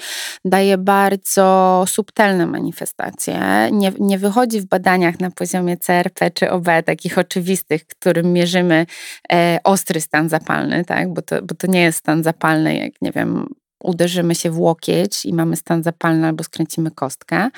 daje 0.46 0.78
bardzo 0.78 1.84
subtelne 1.88 2.46
manifestacje. 2.46 3.70
Nie, 3.72 3.92
nie 4.00 4.18
wychodzi 4.18 4.62
w 4.62 4.66
badaniach 4.66 5.20
na 5.20 5.32
poziomie 5.32 5.78
CRP 5.78 6.32
czy 6.32 6.52
OB, 6.52 6.66
takich 6.86 7.18
oczywistych, 7.18 7.88
którym 7.88 8.34
mierzymy 8.34 8.86
e, 9.34 9.60
ostry 9.64 10.02
stan 10.02 10.30
zapalny, 10.30 10.86
tak? 10.86 11.14
bo, 11.14 11.21
to, 11.22 11.42
bo 11.42 11.56
to 11.56 11.68
nie 11.68 11.82
jest 11.82 12.00
stan 12.00 12.24
zapalny, 12.24 12.78
jak 12.78 12.94
nie 13.02 13.12
wiem, 13.12 13.48
uderzymy 13.84 14.36
się 14.36 14.52
w 14.52 14.60
łokieć 14.60 15.26
i 15.26 15.34
mamy 15.34 15.56
stan 15.56 15.84
zapalny 15.84 16.28
albo 16.28 16.44
skręcimy 16.44 16.92
kostkę. 16.92 17.50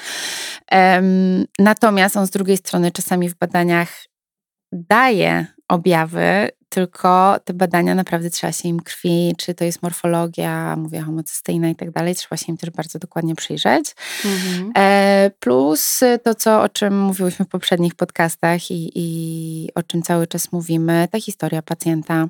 Natomiast 1.59 2.17
on 2.17 2.27
z 2.27 2.29
drugiej 2.29 2.57
strony 2.57 2.91
czasami 2.91 3.29
w 3.29 3.35
badaniach 3.35 3.89
daje 4.71 5.45
objawy, 5.67 6.49
tylko 6.73 7.35
te 7.45 7.53
badania 7.53 7.95
naprawdę 7.95 8.29
trzeba 8.29 8.53
się 8.53 8.69
im 8.69 8.79
krwi, 8.79 9.35
czy 9.37 9.53
to 9.53 9.65
jest 9.65 9.83
morfologia, 9.83 10.75
mówię 10.75 11.01
homocysteina 11.01 11.69
i 11.69 11.75
tak 11.75 11.91
dalej, 11.91 12.15
trzeba 12.15 12.37
się 12.37 12.45
im 12.47 12.57
też 12.57 12.69
bardzo 12.69 12.99
dokładnie 12.99 13.35
przyjrzeć. 13.35 13.95
Mhm. 14.25 14.71
E, 14.77 15.31
plus 15.39 15.99
to, 16.23 16.35
co, 16.35 16.61
o 16.61 16.69
czym 16.69 16.99
mówiłyśmy 17.01 17.45
w 17.45 17.49
poprzednich 17.49 17.95
podcastach 17.95 18.71
i, 18.71 18.91
i 18.95 19.69
o 19.75 19.83
czym 19.83 20.01
cały 20.01 20.27
czas 20.27 20.51
mówimy, 20.51 21.07
ta 21.11 21.19
historia 21.19 21.61
pacjenta. 21.61 22.27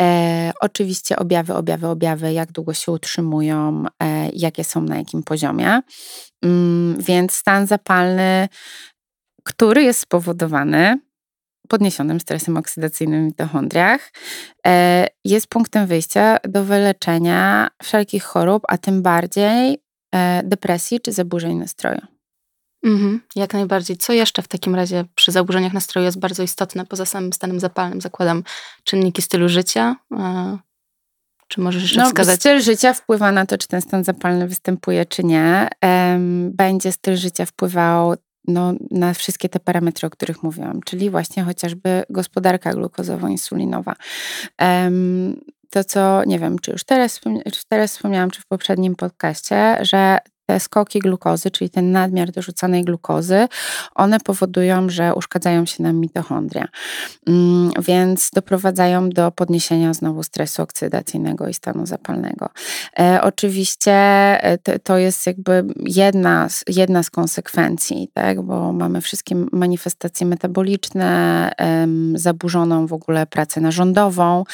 E, 0.00 0.52
oczywiście 0.60 1.16
objawy, 1.16 1.54
objawy, 1.54 1.86
objawy, 1.86 2.32
jak 2.32 2.52
długo 2.52 2.74
się 2.74 2.92
utrzymują, 2.92 3.84
e, 4.02 4.30
jakie 4.32 4.64
są 4.64 4.80
na 4.80 4.96
jakim 4.96 5.22
poziomie. 5.22 5.80
Mm, 6.42 6.96
więc 7.00 7.32
stan 7.32 7.66
zapalny, 7.66 8.48
który 9.44 9.82
jest 9.82 10.00
spowodowany 10.00 11.07
podniesionym 11.68 12.20
stresem 12.20 12.56
oksydacyjnym 12.56 13.22
w 13.22 13.26
mitochondriach, 13.26 14.12
e, 14.66 15.06
jest 15.24 15.46
punktem 15.46 15.86
wyjścia 15.86 16.36
do 16.48 16.64
wyleczenia 16.64 17.68
wszelkich 17.82 18.24
chorób, 18.24 18.62
a 18.68 18.78
tym 18.78 19.02
bardziej 19.02 19.78
e, 20.14 20.42
depresji 20.44 21.00
czy 21.00 21.12
zaburzeń 21.12 21.56
nastroju. 21.56 22.00
Mhm, 22.84 23.20
jak 23.36 23.52
najbardziej. 23.52 23.96
Co 23.96 24.12
jeszcze 24.12 24.42
w 24.42 24.48
takim 24.48 24.74
razie 24.74 25.04
przy 25.14 25.32
zaburzeniach 25.32 25.72
nastroju 25.72 26.04
jest 26.04 26.18
bardzo 26.18 26.42
istotne, 26.42 26.86
poza 26.86 27.06
samym 27.06 27.32
stanem 27.32 27.60
zapalnym? 27.60 28.00
Zakładam 28.00 28.42
czynniki 28.84 29.22
stylu 29.22 29.48
życia. 29.48 29.96
E, 30.18 30.58
czy 31.48 31.60
możesz 31.60 31.82
jeszcze 31.82 32.00
no, 32.00 32.06
wskazać? 32.06 32.40
Styl 32.40 32.60
życia 32.60 32.92
wpływa 32.92 33.32
na 33.32 33.46
to, 33.46 33.58
czy 33.58 33.68
ten 33.68 33.82
stan 33.82 34.04
zapalny 34.04 34.48
występuje, 34.48 35.06
czy 35.06 35.24
nie. 35.24 35.68
Będzie 36.50 36.92
styl 36.92 37.16
życia 37.16 37.46
wpływał 37.46 38.14
no, 38.48 38.72
na 38.90 39.14
wszystkie 39.14 39.48
te 39.48 39.60
parametry, 39.60 40.06
o 40.06 40.10
których 40.10 40.42
mówiłam, 40.42 40.80
czyli 40.82 41.10
właśnie 41.10 41.42
chociażby 41.42 42.02
gospodarka 42.10 42.72
glukozowo-insulinowa. 42.72 43.94
to, 45.70 45.84
co 45.84 46.24
nie 46.24 46.38
wiem, 46.38 46.58
czy 46.58 46.70
już 46.70 46.84
teraz, 46.84 47.20
teraz 47.68 47.92
wspomniałam, 47.96 48.30
czy 48.30 48.40
w 48.40 48.46
poprzednim 48.46 48.96
podcaście, 48.96 49.78
że 49.80 50.18
te 50.48 50.60
skoki 50.60 50.98
glukozy, 50.98 51.50
czyli 51.50 51.70
ten 51.70 51.92
nadmiar 51.92 52.30
dorzucanej 52.30 52.84
glukozy, 52.84 53.48
one 53.94 54.20
powodują, 54.20 54.90
że 54.90 55.14
uszkadzają 55.14 55.66
się 55.66 55.82
nam 55.82 55.96
mitochondria, 55.96 56.68
mm, 57.26 57.70
więc 57.82 58.30
doprowadzają 58.34 59.10
do 59.10 59.30
podniesienia 59.30 59.94
znowu 59.94 60.22
stresu 60.22 60.62
oksydacyjnego 60.62 61.48
i 61.48 61.54
stanu 61.54 61.86
zapalnego. 61.86 62.48
E, 62.98 63.20
oczywiście 63.22 63.92
e, 63.92 64.78
to 64.78 64.98
jest 64.98 65.26
jakby 65.26 65.64
jedna 65.80 66.48
z, 66.48 66.64
jedna 66.68 67.02
z 67.02 67.10
konsekwencji, 67.10 68.10
tak, 68.14 68.42
bo 68.42 68.72
mamy 68.72 69.00
wszystkie 69.00 69.34
manifestacje 69.52 70.26
metaboliczne, 70.26 71.08
zaburzoną 72.14 72.86
w 72.86 72.92
ogóle 72.92 73.26
pracę 73.26 73.60
narządową, 73.60 74.44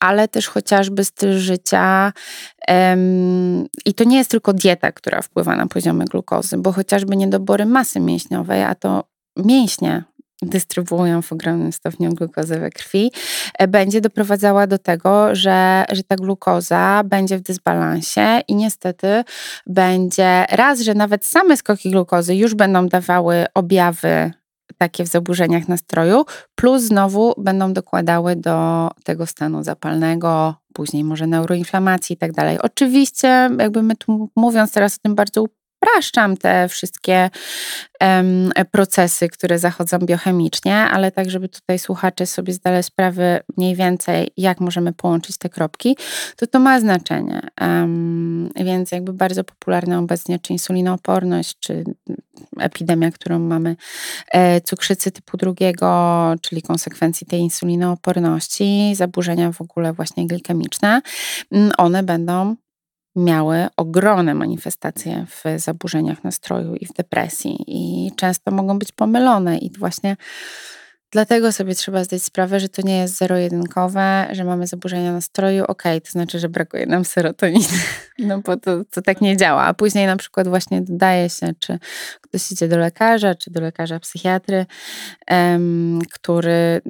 ale 0.00 0.28
też 0.28 0.48
chociażby 0.48 1.04
styl 1.04 1.38
życia, 1.38 2.12
i 3.84 3.94
to 3.94 4.04
nie 4.04 4.16
jest 4.16 4.30
tylko 4.30 4.52
dieta, 4.62 4.92
która 4.92 5.22
wpływa 5.22 5.56
na 5.56 5.66
poziomy 5.66 6.04
glukozy, 6.04 6.58
bo 6.58 6.72
chociażby 6.72 7.16
niedobory 7.16 7.66
masy 7.66 8.00
mięśniowej, 8.00 8.62
a 8.62 8.74
to 8.74 9.04
mięśnie 9.36 10.04
dystrybuują 10.42 11.22
w 11.22 11.32
ogromnym 11.32 11.72
stopniu 11.72 12.14
glukozę 12.14 12.60
we 12.60 12.70
krwi, 12.70 13.12
e, 13.58 13.68
będzie 13.68 14.00
doprowadzała 14.00 14.66
do 14.66 14.78
tego, 14.78 15.34
że, 15.34 15.84
że 15.92 16.02
ta 16.02 16.16
glukoza 16.16 17.02
będzie 17.04 17.38
w 17.38 17.40
dysbalansie 17.40 18.40
i 18.48 18.54
niestety 18.54 19.24
będzie 19.66 20.44
raz, 20.50 20.80
że 20.80 20.94
nawet 20.94 21.24
same 21.24 21.56
skoki 21.56 21.90
glukozy 21.90 22.34
już 22.36 22.54
będą 22.54 22.88
dawały 22.88 23.46
objawy 23.54 24.32
takie 24.78 25.04
w 25.04 25.08
zaburzeniach 25.08 25.68
nastroju, 25.68 26.24
plus 26.54 26.82
znowu 26.82 27.34
będą 27.38 27.72
dokładały 27.72 28.36
do 28.36 28.88
tego 29.04 29.26
stanu 29.26 29.62
zapalnego, 29.62 30.54
później 30.74 31.04
może 31.04 31.26
neuroinflamacji 31.26 32.14
i 32.14 32.16
tak 32.16 32.32
dalej. 32.32 32.58
Oczywiście, 32.62 33.50
jakby 33.58 33.82
my 33.82 33.96
tu 33.96 34.30
mówiąc 34.36 34.72
teraz 34.72 34.94
o 34.94 34.98
tym 35.02 35.14
bardzo 35.14 35.44
upraszczam 35.82 36.36
te 36.36 36.68
wszystkie 36.68 37.30
um, 38.00 38.52
procesy, 38.70 39.28
które 39.28 39.58
zachodzą 39.58 39.98
biochemicznie, 39.98 40.76
ale 40.76 41.12
tak, 41.12 41.30
żeby 41.30 41.48
tutaj 41.48 41.78
słuchacze 41.78 42.26
sobie 42.26 42.52
zdali 42.52 42.82
sprawę 42.82 43.40
mniej 43.56 43.76
więcej, 43.76 44.30
jak 44.36 44.60
możemy 44.60 44.92
połączyć 44.92 45.38
te 45.38 45.48
kropki, 45.48 45.96
to 46.36 46.46
to 46.46 46.58
ma 46.58 46.80
znaczenie. 46.80 47.40
Um, 47.60 48.50
więc 48.56 48.92
jakby 48.92 49.12
bardzo 49.12 49.44
popularne 49.44 49.98
obecnie, 49.98 50.38
czy 50.38 50.52
insulinooporność, 50.52 51.56
czy 51.60 51.84
epidemia, 52.58 53.10
którą 53.10 53.38
mamy, 53.38 53.76
e, 54.32 54.60
cukrzycy 54.60 55.10
typu 55.10 55.36
drugiego, 55.36 56.34
czyli 56.40 56.62
konsekwencji 56.62 57.26
tej 57.26 57.40
insulinooporności, 57.40 58.94
zaburzenia 58.94 59.52
w 59.52 59.60
ogóle 59.60 59.92
właśnie 59.92 60.26
glikemiczne, 60.26 61.00
one 61.78 62.02
będą 62.02 62.56
miały 63.16 63.66
ogromne 63.76 64.34
manifestacje 64.34 65.26
w 65.26 65.60
zaburzeniach 65.60 66.24
nastroju 66.24 66.74
i 66.74 66.86
w 66.86 66.92
depresji 66.92 67.64
i 67.66 68.10
często 68.16 68.50
mogą 68.50 68.78
być 68.78 68.92
pomylone. 68.92 69.58
I 69.58 69.70
właśnie 69.78 70.16
dlatego 71.10 71.52
sobie 71.52 71.74
trzeba 71.74 72.04
zdać 72.04 72.22
sprawę, 72.22 72.60
że 72.60 72.68
to 72.68 72.82
nie 72.82 72.98
jest 72.98 73.18
zero-jedynkowe, 73.18 74.28
że 74.32 74.44
mamy 74.44 74.66
zaburzenia 74.66 75.12
nastroju, 75.12 75.64
ok, 75.64 75.82
to 76.04 76.10
znaczy, 76.10 76.38
że 76.38 76.48
brakuje 76.48 76.86
nam 76.86 77.04
serotoniny, 77.04 77.66
no 78.18 78.38
bo 78.38 78.56
to, 78.56 78.84
to 78.90 79.02
tak 79.02 79.20
nie 79.20 79.36
działa, 79.36 79.62
a 79.62 79.74
później 79.74 80.06
na 80.06 80.16
przykład 80.16 80.48
właśnie 80.48 80.82
dodaje 80.82 81.30
się, 81.30 81.52
czy 81.58 81.78
ktoś 82.20 82.52
idzie 82.52 82.68
do 82.68 82.78
lekarza, 82.78 83.34
czy 83.34 83.50
do 83.50 83.60
lekarza 83.60 84.00
psychiatry, 84.00 84.66
um, 85.30 85.98
który 86.12 86.80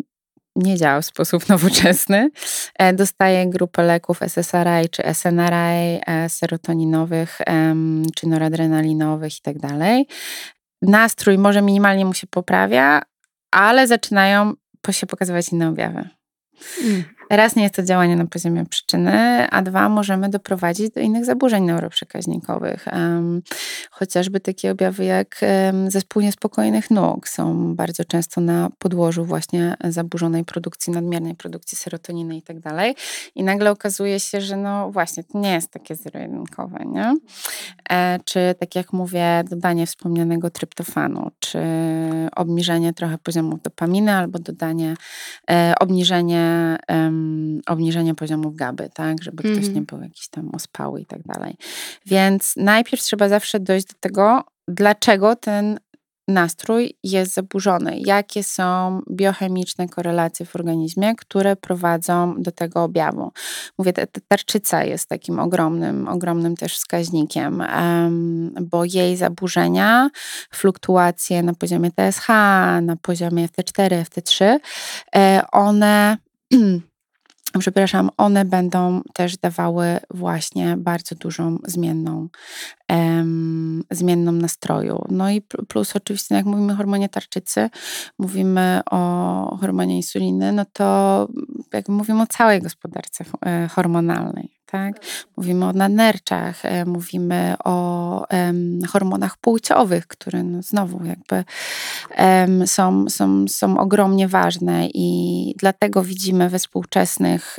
nie 0.57 0.77
działa 0.77 1.01
w 1.01 1.07
sposób 1.07 1.49
nowoczesny. 1.49 2.31
E, 2.79 2.93
dostaje 2.93 3.47
grupę 3.47 3.83
leków 3.83 4.23
SSRI 4.23 4.89
czy 4.91 5.03
SNRI, 5.15 6.01
e, 6.07 6.29
serotoninowych 6.29 7.39
czy 8.17 8.27
noradrenalinowych 8.29 9.39
i 9.39 9.41
tak 9.43 9.59
dalej. 9.59 10.07
Nastrój 10.83 11.39
może 11.39 11.63
minimalnie 11.63 12.05
mu 12.05 12.15
się 12.15 12.27
poprawia, 12.27 13.03
ale 13.51 13.87
zaczynają 13.87 14.53
się 14.91 15.07
pokazywać 15.07 15.49
inne 15.49 15.69
objawy. 15.69 16.09
Mm. 16.85 17.05
Raz 17.31 17.57
nie 17.57 17.63
jest 17.63 17.75
to 17.75 17.83
działanie 17.83 18.17
na 18.17 18.27
poziomie 18.27 18.65
przyczyny, 18.67 19.47
a 19.51 19.63
dwa 19.63 19.89
możemy 19.89 20.29
doprowadzić 20.29 20.91
do 20.91 21.01
innych 21.01 21.25
zaburzeń 21.25 21.65
neuroprzekaźnikowych. 21.65 22.87
Chociażby 23.91 24.41
takie 24.41 24.71
objawy 24.71 25.05
jak 25.05 25.41
zespół 25.89 26.23
niespokojnych 26.23 26.91
nóg 26.91 27.29
są 27.29 27.75
bardzo 27.75 28.05
często 28.05 28.41
na 28.41 28.71
podłożu 28.79 29.25
właśnie 29.25 29.75
zaburzonej 29.85 30.45
produkcji, 30.45 30.93
nadmiernej 30.93 31.35
produkcji 31.35 31.79
serotoniny 31.79 32.37
i 32.37 32.43
tak 32.43 32.61
dalej. 32.61 32.95
I 33.35 33.43
nagle 33.43 33.71
okazuje 33.71 34.21
się, 34.21 34.41
że 34.41 34.57
no 34.57 34.91
właśnie, 34.91 35.25
to 35.25 35.39
nie 35.39 35.53
jest 35.53 35.71
takie 35.71 35.95
zero-jedynkowe, 35.97 36.85
nie? 36.87 37.17
E, 37.91 38.19
czy 38.25 38.55
tak 38.61 38.75
jak 38.75 38.93
mówię, 38.93 39.45
dodanie 39.51 39.87
wspomnianego 39.87 40.51
tryptofanu, 40.51 41.31
czy 41.39 41.59
obniżenie 42.37 42.93
trochę 42.93 43.19
poziomu 43.19 43.59
dopaminy 43.63 44.13
albo 44.13 44.39
dodanie, 44.39 44.95
e, 45.51 45.75
obniżenie 45.81 46.77
obniżenie 47.67 48.15
poziomów 48.15 48.57
GABY, 48.57 48.91
tak, 48.95 49.23
żeby 49.23 49.43
ktoś 49.43 49.65
mm. 49.65 49.75
nie 49.75 49.83
był 49.83 50.03
jakiś 50.03 50.29
tam 50.29 50.51
ospały 50.55 51.01
i 51.01 51.07
tak 51.07 51.23
dalej. 51.23 51.57
Więc 52.07 52.55
najpierw 52.57 53.03
trzeba 53.03 53.29
zawsze 53.29 53.61
dojść 53.61 53.87
do 53.87 53.95
tego, 54.01 54.45
dlaczego 54.69 55.37
ten 55.37 55.79
nastrój 56.31 56.97
jest 57.05 57.35
zaburzony, 57.35 58.01
jakie 58.01 58.43
są 58.43 59.01
biochemiczne 59.11 59.89
korelacje 59.89 60.47
w 60.47 60.57
organizmie, 60.57 61.17
które 61.17 61.57
prowadzą 61.57 62.35
do 62.39 62.53
tego 62.53 62.83
objawu. 62.83 63.33
Mówię, 63.79 63.93
ta, 63.93 64.03
tarczyca 64.29 64.85
jest 64.85 65.09
takim 65.09 65.39
ogromnym, 65.39 66.09
ogromnym 66.09 66.57
też 66.57 66.75
wskaźnikiem, 66.75 67.63
bo 68.61 68.85
jej 68.85 69.17
zaburzenia, 69.17 70.11
fluktuacje 70.53 71.43
na 71.43 71.55
poziomie 71.55 71.91
TSH, 71.91 72.29
na 72.83 72.97
poziomie 73.03 73.49
FT4, 73.49 74.05
FT3, 74.05 74.59
e, 75.17 75.43
one 75.53 76.17
przepraszam, 77.59 78.11
one 78.17 78.45
będą 78.45 79.03
też 79.15 79.37
dawały 79.37 79.99
właśnie 80.11 80.77
bardzo 80.77 81.15
dużą 81.15 81.59
zmienną, 81.65 82.29
em, 82.89 83.83
zmienną 83.91 84.33
nastroju. 84.33 85.05
No 85.11 85.31
i 85.31 85.43
plus 85.69 85.97
oczywiście, 85.97 86.35
jak 86.35 86.47
mówimy 86.47 86.73
o 86.73 86.77
hormonie 86.77 87.09
tarczycy, 87.09 87.71
mówimy 88.19 88.81
o 88.91 89.57
hormonie 89.61 89.97
insuliny, 89.97 90.53
no 90.53 90.65
to 90.73 91.29
jak 91.73 91.89
mówimy 91.89 92.23
o 92.23 92.27
całej 92.27 92.63
gospodarce 92.63 93.25
e, 93.47 93.69
hormonalnej 93.69 94.60
tak? 94.71 94.95
Mówimy 95.37 95.67
o 95.67 95.73
nanerczach, 95.73 96.65
e, 96.65 96.85
mówimy 96.85 97.55
o 97.65 98.01
hormonach 98.89 99.37
płciowych, 99.37 100.07
które 100.07 100.43
no 100.43 100.63
znowu 100.63 101.05
jakby 101.05 101.45
są, 102.67 103.05
są, 103.09 103.45
są 103.49 103.79
ogromnie 103.79 104.29
ważne 104.29 104.89
i 104.95 105.55
dlatego 105.59 106.03
widzimy 106.03 106.49
we 106.49 106.59
współczesnych 106.59 107.57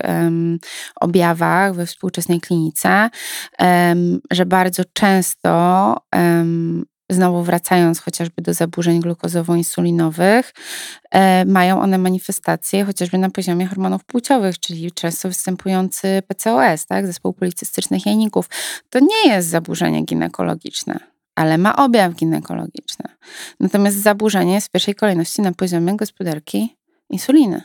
objawach, 0.96 1.76
we 1.76 1.86
współczesnej 1.86 2.42
klinice, 2.42 3.10
że 4.32 4.46
bardzo 4.46 4.84
często 4.94 5.96
znowu 7.14 7.44
wracając 7.44 8.00
chociażby 8.00 8.42
do 8.42 8.54
zaburzeń 8.54 9.02
glukozowo-insulinowych, 9.02 10.54
e, 11.12 11.46
mają 11.46 11.82
one 11.82 11.98
manifestacje 11.98 12.86
chociażby 12.86 13.18
na 13.18 13.30
poziomie 13.30 13.68
hormonów 13.68 14.04
płciowych, 14.04 14.60
czyli 14.60 14.92
często 14.92 15.28
występujący 15.28 16.24
PCOS, 16.28 16.86
tak, 16.86 17.08
zespół 17.08 17.34
policystycznych 17.34 18.06
jajników. 18.06 18.50
To 18.90 19.00
nie 19.00 19.34
jest 19.34 19.50
zaburzenie 19.50 20.06
ginekologiczne 20.06 21.12
ale 21.36 21.58
ma 21.58 21.76
objaw 21.76 22.16
ginekologiczny. 22.16 23.06
Natomiast 23.60 23.98
zaburzenie 23.98 24.54
jest 24.54 24.68
w 24.68 24.72
pierwszej 24.72 24.96
kolejności 24.96 25.42
na 25.42 25.52
poziomie 25.52 25.98
gospodarki 25.98 26.76
insuliny. 27.10 27.62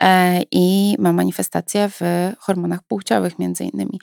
E, 0.00 0.40
i 0.50 0.96
ma 0.98 1.12
manifestacje 1.12 1.88
w 1.88 2.00
hormonach 2.38 2.82
płciowych 2.82 3.38
między 3.38 3.64
innymi. 3.64 4.00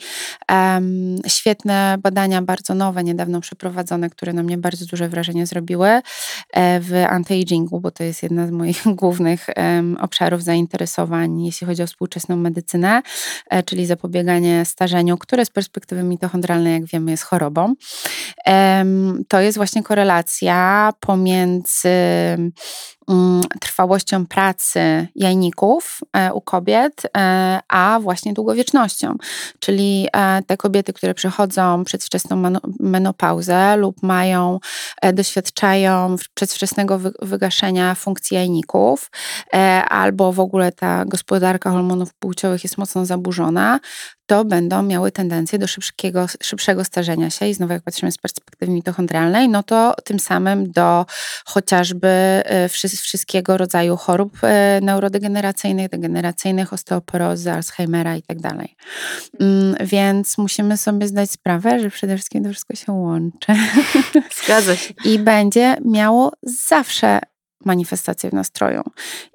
Świetne 1.27 1.97
badania, 1.99 2.41
bardzo 2.41 2.73
nowe, 2.73 3.03
niedawno 3.03 3.41
przeprowadzone, 3.41 4.09
które 4.09 4.33
na 4.33 4.43
mnie 4.43 4.57
bardzo 4.57 4.85
duże 4.85 5.09
wrażenie 5.09 5.45
zrobiły 5.45 5.87
e, 5.87 6.01
w 6.79 6.91
anti-agingu, 7.09 7.79
bo 7.79 7.91
to 7.91 8.03
jest 8.03 8.23
jedna 8.23 8.47
z 8.47 8.51
moich 8.51 8.83
głównych 9.01 9.47
obszarów 9.99 10.43
zainteresowań, 10.43 11.45
jeśli 11.45 11.67
chodzi 11.67 11.83
o 11.83 11.87
współczesną 11.87 12.35
medycynę, 12.35 13.01
e, 13.49 13.63
czyli 13.63 13.85
zapobieganie 13.85 14.65
starzeniu, 14.65 15.17
które 15.17 15.45
z 15.45 15.49
perspektywy 15.49 16.03
mitochondralnej, 16.03 16.73
jak 16.73 16.85
wiemy, 16.85 17.11
jest 17.11 17.23
chorobą. 17.23 17.73
To 19.27 19.39
jest 19.39 19.57
właśnie 19.57 19.83
korelacja 19.83 20.93
pomiędzy 20.99 21.89
trwałością 23.61 24.25
pracy 24.25 25.07
jajników 25.15 25.99
e, 26.13 26.33
u 26.33 26.41
kobiet, 26.41 27.01
e, 27.17 27.59
a 27.67 27.99
właśnie 28.01 28.33
długowiecznością. 28.33 29.15
Czyli 29.59 30.07
e, 30.13 30.41
te 30.47 30.57
kobiety, 30.57 30.93
które 30.93 31.13
przechodzą 31.13 31.83
przedwczesną 31.83 32.43
menopauzę 32.79 33.77
lub 33.77 34.03
mają, 34.03 34.59
doświadczają 35.13 36.15
przedwczesnego 36.33 36.99
wygaszenia 37.21 37.95
funkcji 37.95 38.35
jajników, 38.35 39.11
albo 39.89 40.31
w 40.31 40.39
ogóle 40.39 40.71
ta 40.71 41.05
gospodarka 41.05 41.71
hormonów 41.71 42.13
płciowych 42.13 42.63
jest 42.63 42.77
mocno 42.77 43.05
zaburzona, 43.05 43.79
to 44.25 44.45
będą 44.45 44.83
miały 44.83 45.11
tendencję 45.11 45.59
do 45.59 45.67
szybkiego, 45.67 46.25
szybszego 46.43 46.83
starzenia 46.83 47.29
się 47.29 47.47
i 47.47 47.53
znowu 47.53 47.73
jak 47.73 47.83
patrzymy 47.83 48.11
z 48.11 48.17
perspektywy 48.17 48.71
mitochondrialnej, 48.71 49.49
no 49.49 49.63
to 49.63 49.95
tym 50.03 50.19
samym 50.19 50.71
do 50.71 51.05
chociażby 51.45 52.07
e, 52.07 52.69
wszystkiego 53.01 53.57
rodzaju 53.57 53.97
chorób 53.97 54.37
e, 54.43 54.79
neurodegeneracyjnych, 54.81 55.89
degeneracyjnych, 55.89 56.73
osteoporozy, 56.73 57.51
Alzheimera 57.51 58.15
i 58.15 58.21
tak 58.21 58.39
dalej. 58.39 58.75
Mm, 59.39 59.75
więc 59.81 60.37
musimy 60.37 60.77
sobie 60.77 61.07
zdać 61.07 61.31
sprawę, 61.31 61.79
że 61.79 61.89
przede 61.89 62.15
wszystkim 62.15 62.43
to 62.43 62.49
wszystko 62.49 62.75
się 62.75 62.91
łączy. 62.91 63.53
Zgadza 64.43 64.75
się. 64.75 64.93
I 65.05 65.19
będzie 65.19 65.77
miało 65.85 66.31
zawsze 66.43 67.19
manifestacje 67.65 68.29
w 68.29 68.33
nastroju. 68.33 68.83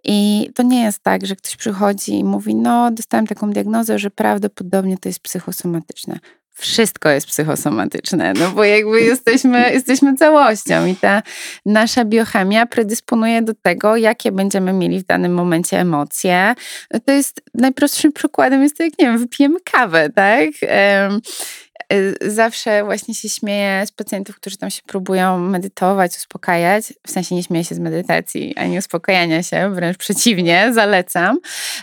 I 0.04 0.50
to 0.54 0.62
nie 0.62 0.82
jest 0.82 1.02
tak, 1.02 1.26
że 1.26 1.36
ktoś 1.36 1.56
przychodzi 1.56 2.18
i 2.18 2.24
mówi: 2.24 2.54
No, 2.54 2.90
dostałem 2.90 3.26
taką 3.26 3.50
diagnozę, 3.50 3.98
że 3.98 4.10
prawdopodobnie 4.10 4.98
to 4.98 5.08
jest 5.08 5.20
psychosomatyczne. 5.20 6.18
Wszystko 6.60 7.08
jest 7.08 7.26
psychosomatyczne, 7.26 8.32
no 8.32 8.50
bo 8.50 8.64
jakby 8.64 9.00
jesteśmy, 9.00 9.70
jesteśmy 9.72 10.14
całością 10.16 10.86
i 10.86 10.96
ta 10.96 11.22
nasza 11.66 12.04
biochemia 12.04 12.66
predysponuje 12.66 13.42
do 13.42 13.54
tego, 13.62 13.96
jakie 13.96 14.32
będziemy 14.32 14.72
mieli 14.72 15.00
w 15.00 15.06
danym 15.06 15.34
momencie 15.34 15.80
emocje. 15.80 16.54
To 17.06 17.12
jest 17.12 17.40
najprostszym 17.54 18.12
przykładem, 18.12 18.62
jest 18.62 18.76
to 18.76 18.82
jak, 18.82 18.98
nie 18.98 19.06
wiem, 19.06 19.18
wypijemy 19.18 19.60
kawę, 19.72 20.10
tak? 20.14 20.50
Y, 21.92 22.16
zawsze 22.20 22.84
właśnie 22.84 23.14
się 23.14 23.28
śmieję 23.28 23.86
z 23.86 23.92
pacjentów, 23.92 24.36
którzy 24.36 24.56
tam 24.56 24.70
się 24.70 24.82
próbują 24.86 25.38
medytować, 25.38 26.16
uspokajać. 26.16 26.92
W 27.06 27.10
sensie 27.10 27.34
nie 27.34 27.42
śmieję 27.42 27.64
się 27.64 27.74
z 27.74 27.78
medytacji 27.78 28.56
ani 28.56 28.78
uspokajania 28.78 29.42
się, 29.42 29.74
wręcz 29.74 29.96
przeciwnie, 29.96 30.70
zalecam. 30.72 31.38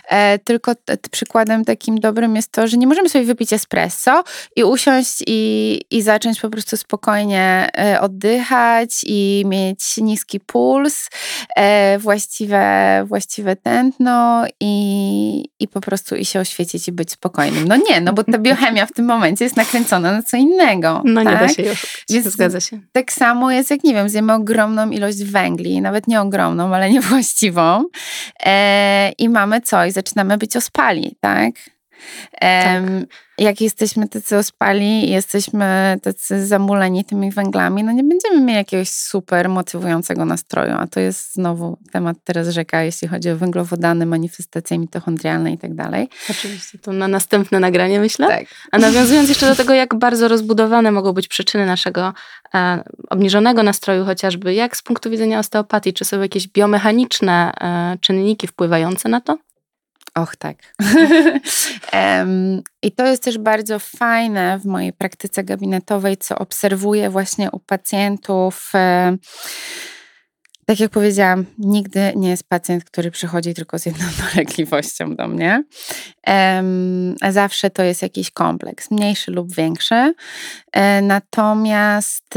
E, 0.08 0.38
tylko 0.38 0.72
przykładem 1.10 1.64
takim 1.64 2.00
dobrym 2.00 2.36
jest 2.36 2.52
to, 2.52 2.68
że 2.68 2.76
nie 2.76 2.86
możemy 2.86 3.08
sobie 3.08 3.24
wypić 3.24 3.52
espresso 3.52 4.24
i 4.56 4.64
usiąść 4.64 5.22
i, 5.26 5.80
i 5.90 6.02
zacząć 6.02 6.40
po 6.40 6.50
prostu 6.50 6.76
spokojnie 6.76 7.68
e, 7.78 8.00
oddychać 8.00 8.90
i 9.06 9.44
mieć 9.46 9.96
niski 9.96 10.40
puls, 10.40 11.08
e, 11.56 11.98
właściwe, 11.98 13.04
właściwe 13.06 13.56
tętno 13.56 14.44
i, 14.60 15.44
i 15.60 15.68
po 15.68 15.80
prostu 15.80 16.16
i 16.16 16.24
się 16.24 16.40
oświecić 16.40 16.88
i 16.88 16.92
być 16.92 17.12
spokojnym. 17.12 17.68
No 17.68 17.76
nie, 17.76 18.00
no 18.00 18.12
bo 18.12 18.24
ta 18.24 18.38
biochemia 18.48 18.86
w 18.86 18.92
tym 18.92 19.06
momencie 19.06 19.44
jest 19.44 19.56
nakręcona 19.56 19.97
na 20.00 20.22
co 20.22 20.36
innego. 20.36 21.02
No 21.04 21.24
tak? 21.24 21.32
nie 21.32 21.40
da 21.40 21.46
tak? 21.46 21.56
się 21.56 21.62
już. 21.62 22.04
Więc 22.10 22.26
zgadza 22.26 22.60
się. 22.60 22.80
Tak 22.92 23.12
samo 23.12 23.50
jest, 23.50 23.70
jak 23.70 23.84
nie 23.84 23.94
wiem, 23.94 24.08
zjemy 24.08 24.34
ogromną 24.34 24.90
ilość 24.90 25.24
węgli, 25.24 25.80
nawet 25.80 26.08
nie 26.08 26.20
ogromną, 26.20 26.74
ale 26.74 26.90
niewłaściwą 26.94 27.84
e, 28.44 29.12
i 29.18 29.28
mamy 29.28 29.60
coś, 29.60 29.92
zaczynamy 29.92 30.38
być 30.38 30.56
ospali, 30.56 31.16
tak? 31.20 31.54
Tak. 32.40 32.82
Jak 33.38 33.60
jesteśmy 33.60 34.08
tacy 34.08 34.36
ospali, 34.36 35.10
jesteśmy 35.10 35.98
tacy 36.02 36.46
zamuleni 36.46 37.04
tymi 37.04 37.30
węglami, 37.30 37.84
no 37.84 37.92
nie 37.92 38.04
będziemy 38.04 38.40
mieli 38.40 38.58
jakiegoś 38.58 38.88
super 38.88 39.48
motywującego 39.48 40.24
nastroju, 40.24 40.74
a 40.78 40.86
to 40.86 41.00
jest 41.00 41.34
znowu 41.34 41.78
temat 41.92 42.16
teraz 42.24 42.48
rzeka, 42.48 42.82
jeśli 42.82 43.08
chodzi 43.08 43.30
o 43.30 43.36
węglowodany, 43.36 44.06
manifestacje 44.06 44.78
mitochondrialne 44.78 45.52
i 45.52 45.58
tak 45.58 45.74
dalej. 45.74 46.08
Oczywiście, 46.30 46.78
to 46.78 46.92
na 46.92 47.08
następne 47.08 47.60
nagranie 47.60 48.00
myślę. 48.00 48.26
Tak. 48.26 48.44
A 48.72 48.78
nawiązując 48.78 49.28
jeszcze 49.28 49.48
do 49.48 49.56
tego, 49.56 49.74
jak 49.74 49.94
bardzo 49.94 50.28
rozbudowane 50.28 50.90
mogą 50.92 51.12
być 51.12 51.28
przyczyny 51.28 51.66
naszego 51.66 52.14
e, 52.54 52.84
obniżonego 53.10 53.62
nastroju 53.62 54.04
chociażby, 54.04 54.54
jak 54.54 54.76
z 54.76 54.82
punktu 54.82 55.10
widzenia 55.10 55.38
osteopatii, 55.38 55.92
czy 55.92 56.04
są 56.04 56.20
jakieś 56.20 56.48
biomechaniczne 56.48 57.52
e, 57.60 57.96
czynniki 58.00 58.46
wpływające 58.46 59.08
na 59.08 59.20
to? 59.20 59.38
Och, 60.22 60.36
tak. 60.36 60.56
I 62.82 62.92
to 62.92 63.06
jest 63.06 63.22
też 63.22 63.38
bardzo 63.38 63.78
fajne 63.78 64.58
w 64.58 64.64
mojej 64.64 64.92
praktyce 64.92 65.44
gabinetowej, 65.44 66.16
co 66.16 66.38
obserwuję 66.38 67.10
właśnie 67.10 67.50
u 67.50 67.58
pacjentów. 67.58 68.70
E, 68.74 69.16
tak 70.66 70.80
jak 70.80 70.90
powiedziałam, 70.90 71.44
nigdy 71.58 72.12
nie 72.16 72.30
jest 72.30 72.48
pacjent, 72.48 72.84
który 72.84 73.10
przychodzi 73.10 73.54
tylko 73.54 73.78
z 73.78 73.86
jedną 73.86 74.04
dolegliwością 74.34 75.16
do 75.16 75.28
mnie. 75.28 75.64
Zawsze 77.30 77.70
to 77.70 77.82
jest 77.82 78.02
jakiś 78.02 78.30
kompleks, 78.30 78.90
mniejszy 78.90 79.30
lub 79.30 79.54
większy. 79.54 80.14
E, 80.72 81.02
natomiast 81.02 82.34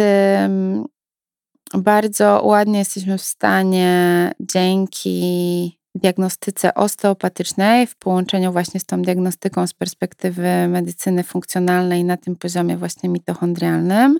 bardzo 1.74 2.42
ładnie 2.44 2.80
jesteśmy 2.80 3.18
w 3.18 3.22
stanie 3.22 4.32
dzięki 4.40 5.81
diagnostyce 5.96 6.74
osteopatycznej 6.74 7.88
w 7.88 7.96
połączeniu 7.96 8.52
właśnie 8.52 8.80
z 8.80 8.86
tą 8.86 9.02
diagnostyką 9.02 9.68
z 9.68 9.74
perspektywy 9.74 10.68
medycyny 10.68 11.24
funkcjonalnej 11.24 12.04
na 12.04 12.18
tym 12.18 12.36
poziomie 12.36 12.78
właśnie 12.78 13.10
mitochondrialnym, 13.10 14.20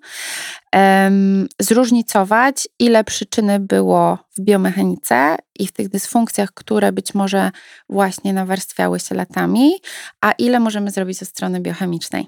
zróżnicować, 1.60 2.68
ile 2.80 3.04
przyczyny 3.04 3.60
było 3.60 4.18
w 4.38 4.42
biomechanice 4.42 5.36
i 5.60 5.68
w 5.68 5.72
tych 5.72 5.90
dysfunkcjach, 5.90 6.52
które 6.54 6.92
być 6.92 7.14
może 7.14 7.52
właśnie 7.90 8.34
nawarstwiały 8.34 9.00
się 9.00 9.16
latami, 9.16 9.72
a 10.22 10.32
ile 10.32 10.60
możemy 10.60 10.92
zrobić 10.92 11.18
ze 11.18 11.26
strony 11.26 11.60
biochemicznej. 11.60 12.28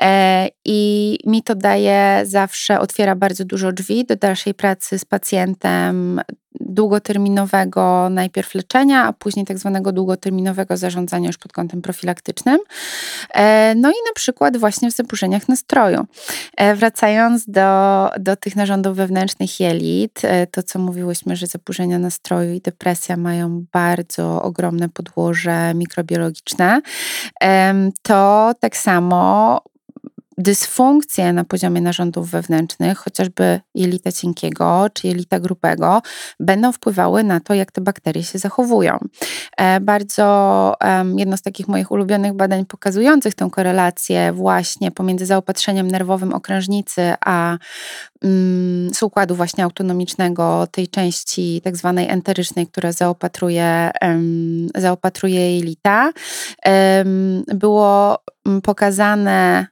E, 0.00 0.48
I 0.64 1.18
mi 1.26 1.42
to 1.42 1.54
daje 1.54 2.20
zawsze, 2.24 2.80
otwiera 2.80 3.14
bardzo 3.14 3.44
dużo 3.44 3.72
drzwi 3.72 4.04
do 4.04 4.16
dalszej 4.16 4.54
pracy 4.54 4.98
z 4.98 5.04
pacjentem, 5.04 6.20
długoterminowego 6.60 8.08
najpierw 8.10 8.54
leczenia, 8.54 9.04
a 9.04 9.12
później 9.12 9.46
tak 9.46 9.58
zwanego 9.58 9.92
długoterminowego 9.92 10.76
zarządzania 10.76 11.26
już 11.26 11.38
pod 11.38 11.52
kątem 11.52 11.82
profilaktycznym. 11.82 12.58
E, 13.34 13.74
no 13.74 13.88
i 13.88 13.94
na 14.08 14.12
przykład 14.14 14.56
właśnie 14.56 14.90
w 14.90 14.94
zaburzeniach 14.94 15.48
nastroju. 15.48 16.06
E, 16.56 16.74
wracając 16.74 17.50
do, 17.50 18.10
do 18.18 18.36
tych 18.36 18.56
narządów 18.56 18.96
wewnętrznych 18.96 19.60
jelit, 19.60 20.22
to 20.50 20.62
co 20.62 20.78
mówiłyśmy, 20.78 21.36
że 21.36 21.46
zaburzenia 21.46 21.98
nastroju 21.98 22.54
i 22.54 22.60
depresja 22.60 23.16
mają 23.16 23.64
bardzo 23.72 24.42
ogromne 24.42 24.88
podłoże 24.88 25.74
mikrobiologiczne, 25.74 26.80
to 28.02 28.52
tak 28.60 28.76
samo 28.76 29.60
dysfunkcje 30.38 31.32
na 31.32 31.44
poziomie 31.44 31.80
narządów 31.80 32.30
wewnętrznych, 32.30 32.98
chociażby 32.98 33.60
jelita 33.74 34.12
cienkiego 34.12 34.86
czy 34.92 35.06
jelita 35.06 35.40
grubego, 35.40 36.02
będą 36.40 36.72
wpływały 36.72 37.24
na 37.24 37.40
to, 37.40 37.54
jak 37.54 37.72
te 37.72 37.80
bakterie 37.80 38.22
się 38.22 38.38
zachowują. 38.38 38.98
E, 39.56 39.80
bardzo 39.80 40.74
jedno 41.16 41.36
z 41.36 41.42
takich 41.42 41.68
moich 41.68 41.90
ulubionych 41.90 42.32
badań 42.32 42.64
pokazujących 42.64 43.34
tę 43.34 43.48
korelację 43.52 44.32
właśnie 44.32 44.90
pomiędzy 44.90 45.26
zaopatrzeniem 45.26 45.88
nerwowym 45.88 46.32
okrężnicy 46.32 47.14
a 47.24 47.58
mm, 48.22 48.94
z 48.94 49.02
układu 49.02 49.34
właśnie 49.34 49.64
autonomicznego, 49.64 50.66
tej 50.70 50.88
części 50.88 51.60
tak 51.64 51.76
zwanej 51.76 52.08
enterycznej, 52.08 52.66
która 52.66 52.92
zaopatruje, 52.92 53.90
zaopatruje 54.74 55.56
jelita, 55.56 56.12
było 57.54 58.18
mm, 58.46 58.62
pokazane 58.62 59.66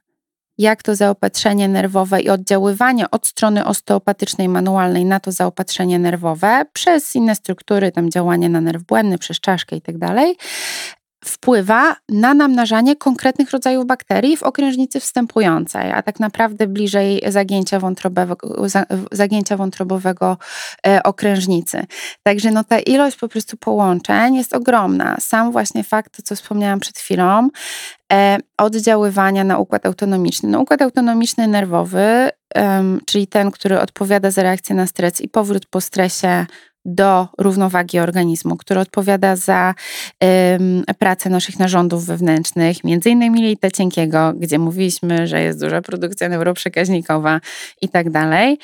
jak 0.57 0.83
to 0.83 0.95
zaopatrzenie 0.95 1.67
nerwowe 1.67 2.21
i 2.21 2.29
oddziaływanie 2.29 3.11
od 3.11 3.27
strony 3.27 3.65
osteopatycznej, 3.65 4.49
manualnej 4.49 5.05
na 5.05 5.19
to 5.19 5.31
zaopatrzenie 5.31 5.99
nerwowe 5.99 6.65
przez 6.73 7.15
inne 7.15 7.35
struktury, 7.35 7.91
tam 7.91 8.09
działanie 8.09 8.49
na 8.49 8.61
nerw 8.61 8.83
błędny, 8.83 9.17
przez 9.17 9.39
czaszkę 9.39 9.75
tak 9.81 9.97
dalej, 9.97 10.35
wpływa 11.29 11.95
na 12.09 12.33
namnażanie 12.33 12.95
konkretnych 12.95 13.51
rodzajów 13.51 13.85
bakterii 13.85 14.37
w 14.37 14.43
okrężnicy 14.43 14.99
wstępującej, 14.99 15.91
a 15.91 16.01
tak 16.01 16.19
naprawdę 16.19 16.67
bliżej 16.67 17.21
zagięcia 17.27 17.79
wątrobowego, 17.79 18.65
zagięcia 19.11 19.57
wątrobowego 19.57 20.37
e, 20.87 21.03
okrężnicy. 21.03 21.85
Także 22.23 22.51
no 22.51 22.63
ta 22.63 22.79
ilość 22.79 23.17
po 23.17 23.27
prostu 23.27 23.57
połączeń 23.57 24.35
jest 24.35 24.55
ogromna. 24.55 25.17
Sam 25.19 25.51
właśnie 25.51 25.83
fakt, 25.83 26.17
to 26.17 26.21
co 26.21 26.35
wspomniałam 26.35 26.79
przed 26.79 26.97
chwilą, 26.97 27.49
e, 28.13 28.37
oddziaływania 28.57 29.43
na 29.43 29.57
układ 29.57 29.85
autonomiczny. 29.85 30.49
No, 30.49 30.59
układ 30.59 30.81
autonomiczny 30.81 31.47
nerwowy, 31.47 32.29
czyli 33.05 33.27
ten, 33.27 33.51
który 33.51 33.79
odpowiada 33.79 34.31
za 34.31 34.43
reakcję 34.43 34.75
na 34.75 34.87
stres 34.87 35.21
i 35.21 35.29
powrót 35.29 35.65
po 35.65 35.81
stresie 35.81 36.45
do 36.85 37.27
równowagi 37.37 37.99
organizmu, 37.99 38.57
który 38.57 38.79
odpowiada 38.79 39.35
za 39.35 39.73
ym, 40.53 40.83
pracę 40.99 41.29
naszych 41.29 41.59
narządów 41.59 42.05
wewnętrznych, 42.05 42.83
między 42.83 43.09
innymi 43.09 43.41
jelita 43.41 43.71
cienkiego, 43.71 44.33
gdzie 44.33 44.59
mówiliśmy, 44.59 45.27
że 45.27 45.41
jest 45.41 45.59
duża 45.59 45.81
produkcja 45.81 46.29
neuroprzekaźnikowa 46.29 47.41
i 47.81 47.89
tak 47.89 48.09
dalej, 48.09 48.57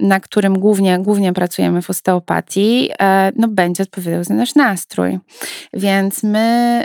na 0.00 0.20
którym 0.20 0.58
głównie, 0.58 0.98
głównie 0.98 1.32
pracujemy 1.32 1.82
w 1.82 1.90
osteopatii, 1.90 2.90
e, 3.00 3.32
no 3.36 3.48
będzie 3.48 3.82
odpowiadał 3.82 4.24
za 4.24 4.34
nasz 4.34 4.54
nastrój. 4.54 5.18
Więc 5.72 6.22
my 6.22 6.84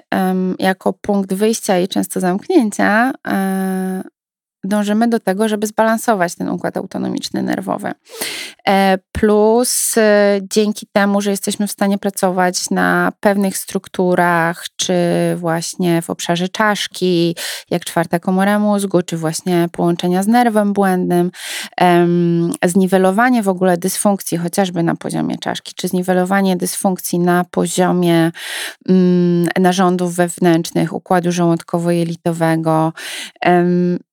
jako 0.59 0.93
punkt 0.93 1.33
wyjścia 1.33 1.79
i 1.79 1.87
często 1.87 2.19
zamknięcia 2.19 3.11
e, 3.27 4.16
dążymy 4.63 5.07
do 5.07 5.19
tego, 5.19 5.47
żeby 5.47 5.67
zbalansować 5.67 6.35
ten 6.35 6.49
układ 6.49 6.77
autonomiczny 6.77 7.43
nerwowy. 7.43 7.91
E, 8.67 8.97
plus 9.11 9.97
e, 9.97 10.39
dzięki 10.53 10.87
temu, 10.91 11.21
że 11.21 11.31
jesteśmy 11.31 11.67
w 11.67 11.71
stanie 11.71 11.97
pracować 11.97 12.69
na 12.69 13.11
pewnych 13.19 13.57
strukturach, 13.57 14.65
czy 14.75 14.95
właśnie 15.35 16.01
w 16.01 16.09
obszarze 16.09 16.49
czaszki, 16.49 17.35
jak 17.69 17.85
czwarta 17.85 18.19
komora 18.19 18.59
mózgu, 18.59 19.01
czy 19.01 19.17
właśnie 19.17 19.67
połączenia 19.71 20.23
z 20.23 20.27
nerwem 20.27 20.73
błędnym, 20.73 21.31
zniwelowanie 22.65 23.43
w 23.43 23.49
ogóle 23.49 23.77
dysfunkcji, 23.77 24.37
chociażby 24.37 24.83
na 24.83 24.95
poziomie 24.95 25.37
czaszki, 25.37 25.73
czy 25.75 25.87
zniwelowanie 25.87 26.57
dysfunkcji 26.57 27.19
na 27.19 27.45
poziomie 27.51 28.31
mm, 28.89 29.47
narządów 29.59 30.15
wewnętrznych, 30.15 30.93
układu 30.93 31.31
żołądkowo-jelitowego, 31.31 32.91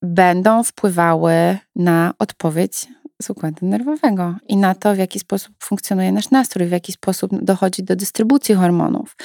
będą 0.02 0.33
wpływały 0.64 1.58
na 1.76 2.14
odpowiedź 2.18 2.86
z 3.22 3.30
układu 3.30 3.66
nerwowego 3.66 4.34
i 4.48 4.56
na 4.56 4.74
to, 4.74 4.94
w 4.94 4.98
jaki 4.98 5.18
sposób 5.20 5.54
funkcjonuje 5.62 6.12
nasz 6.12 6.30
nastrój, 6.30 6.66
w 6.66 6.70
jaki 6.70 6.92
sposób 6.92 7.44
dochodzi 7.44 7.82
do 7.82 7.96
dystrybucji 7.96 8.54
hormonów. 8.54 9.16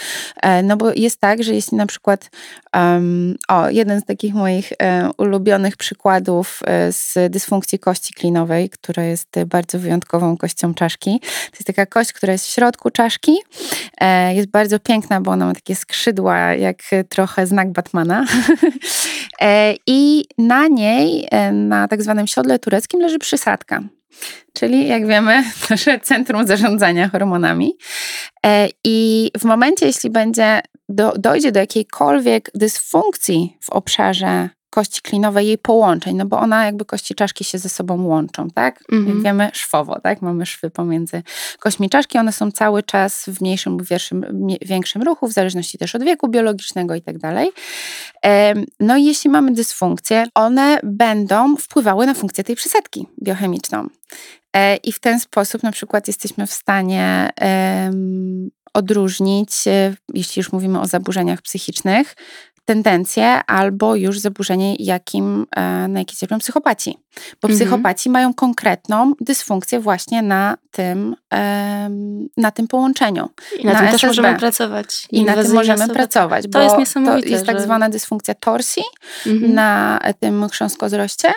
E, 0.42 0.64
no 0.64 0.78
bo 0.78 0.92
jest 0.96 1.20
tak, 1.20 1.44
że 1.44 1.54
jeśli 1.54 1.78
na 1.78 1.86
przykład, 1.86 2.30
um, 2.76 3.36
o, 3.48 3.70
jeden 3.70 4.02
z 4.02 4.06
takich 4.06 4.34
moich 4.34 4.72
um, 4.80 5.12
ulubionych 5.18 5.78
przykładów 5.78 6.60
e, 6.66 6.92
z 6.94 7.16
dysfunkcji 7.30 7.80
kości 7.80 8.14
klinowej, 8.14 8.70
która 8.70 9.04
jest 9.04 9.30
bardzo 9.48 9.80
wyjątkową 9.80 10.38
kością 10.38 10.74
czaszki, 10.74 11.20
to 11.20 11.54
jest 11.54 11.68
taka 11.68 11.86
kość, 11.86 12.14
która 12.14 12.34
jest 12.34 12.46
w 12.46 12.50
środku 12.50 12.90
czaszki, 12.90 13.38
e, 14.02 14.36
jest 14.36 14.50
bardzo 14.50 14.80
piękna, 14.80 15.22
bo 15.22 15.32
ona 15.32 15.46
ma 15.46 15.54
takie 15.54 15.76
skrzydła, 15.76 16.40
jak 16.54 16.78
trochę 17.10 17.48
znak 17.48 17.72
Batmana. 17.72 18.26
I 19.88 20.26
na 20.38 20.68
niej, 20.68 21.28
na 21.54 21.88
tak 21.88 22.04
zwanym 22.04 22.28
siodle 22.28 22.60
tureckim 22.60 23.02
leży 23.02 23.20
przysadka 23.20 23.80
czyli 24.54 24.88
jak 24.88 25.08
wiemy, 25.08 25.44
nasze 25.70 26.00
centrum 26.00 26.48
zarządzania 26.48 27.10
hormonami. 27.10 27.78
E, 28.46 28.70
I 28.84 29.32
w 29.40 29.44
momencie, 29.44 29.86
jeśli 29.86 30.10
będzie, 30.10 30.62
do, 30.90 31.14
dojdzie 31.18 31.52
do 31.52 31.60
jakiejkolwiek 31.60 32.52
dysfunkcji 32.56 33.58
w 33.62 33.70
obszarze 33.70 34.50
kości 34.70 35.02
klinowej, 35.02 35.48
jej 35.48 35.58
połączeń, 35.58 36.16
no 36.16 36.26
bo 36.26 36.40
ona 36.40 36.66
jakby 36.66 36.86
kości 36.86 37.16
czaszki 37.16 37.44
się 37.44 37.58
ze 37.58 37.70
sobą 37.70 38.04
łączą, 38.04 38.50
tak? 38.50 38.84
-hmm. 38.84 39.08
Jak 39.08 39.22
wiemy, 39.22 39.50
szwowo, 39.54 40.00
tak? 40.00 40.22
Mamy 40.22 40.46
szwy 40.46 40.70
pomiędzy 40.70 41.24
kośćmi 41.60 41.90
czaszki, 41.90 42.18
one 42.18 42.32
są 42.32 42.52
cały 42.52 42.84
czas 42.84 43.26
w 43.28 43.42
mniejszym 43.42 43.78
lub 43.78 43.88
większym 44.62 45.02
ruchu, 45.02 45.28
w 45.28 45.34
zależności 45.34 45.78
też 45.78 45.96
od 45.96 46.04
wieku 46.04 46.28
biologicznego 46.28 46.96
i 46.96 47.02
tak 47.02 47.18
dalej. 47.18 47.52
No 48.80 48.98
i 48.98 49.06
jeśli 49.06 49.30
mamy 49.30 49.52
dysfunkcję, 49.52 50.26
one 50.36 50.80
będą 50.84 51.56
wpływały 51.56 52.06
na 52.06 52.14
funkcję 52.14 52.44
tej 52.44 52.56
przysadki 52.56 53.08
biochemiczną. 53.24 53.88
E, 54.56 54.76
I 54.76 54.92
w 54.92 55.00
ten 55.00 55.20
sposób 55.20 55.64
na 55.64 55.72
przykład 55.72 56.08
jesteśmy 56.08 56.48
w 56.48 56.54
stanie 56.54 57.30
odróżnić, 58.74 59.68
e, 59.68 59.96
jeśli 60.14 60.40
już 60.40 60.52
mówimy 60.52 60.80
o 60.80 60.88
zaburzeniach 60.88 61.42
psychicznych, 61.42 62.16
tendencje 62.66 63.46
albo 63.46 63.96
już 63.96 64.20
zaburzenie, 64.20 64.76
jakim, 64.76 65.46
e, 65.56 65.88
na 65.88 66.00
jakie 66.00 66.16
cierpią 66.16 66.40
psychopaci. 66.40 66.98
Bo 67.42 67.48
mhm. 67.48 67.60
psychopaci 67.60 68.10
mają 68.10 68.34
konkretną 68.34 69.14
dysfunkcję 69.22 69.80
właśnie 69.80 70.22
na 70.22 70.58
tym, 70.72 71.16
na 72.38 72.52
tym 72.52 72.68
połączeniu. 72.68 73.30
I 73.60 73.66
na, 73.66 73.74
na 73.74 73.80
tym 73.80 73.88
SSB. 73.88 74.08
też 74.08 74.18
możemy 74.18 74.40
pracować. 74.40 75.08
I 75.12 75.24
na 75.24 75.44
tym 75.44 75.54
możemy 75.54 75.84
osoby. 75.84 75.94
pracować. 75.94 76.46
To 76.52 76.62
jest 76.62 76.78
niesamowite. 76.78 77.28
To 77.28 77.34
jest 77.34 77.46
tak 77.46 77.62
zwana 77.62 77.90
dysfunkcja 77.90 78.34
torsji 78.34 78.84
mhm. 79.28 79.54
na 79.54 80.00
tym 80.20 80.50
chrząstkozroście. 80.50 81.34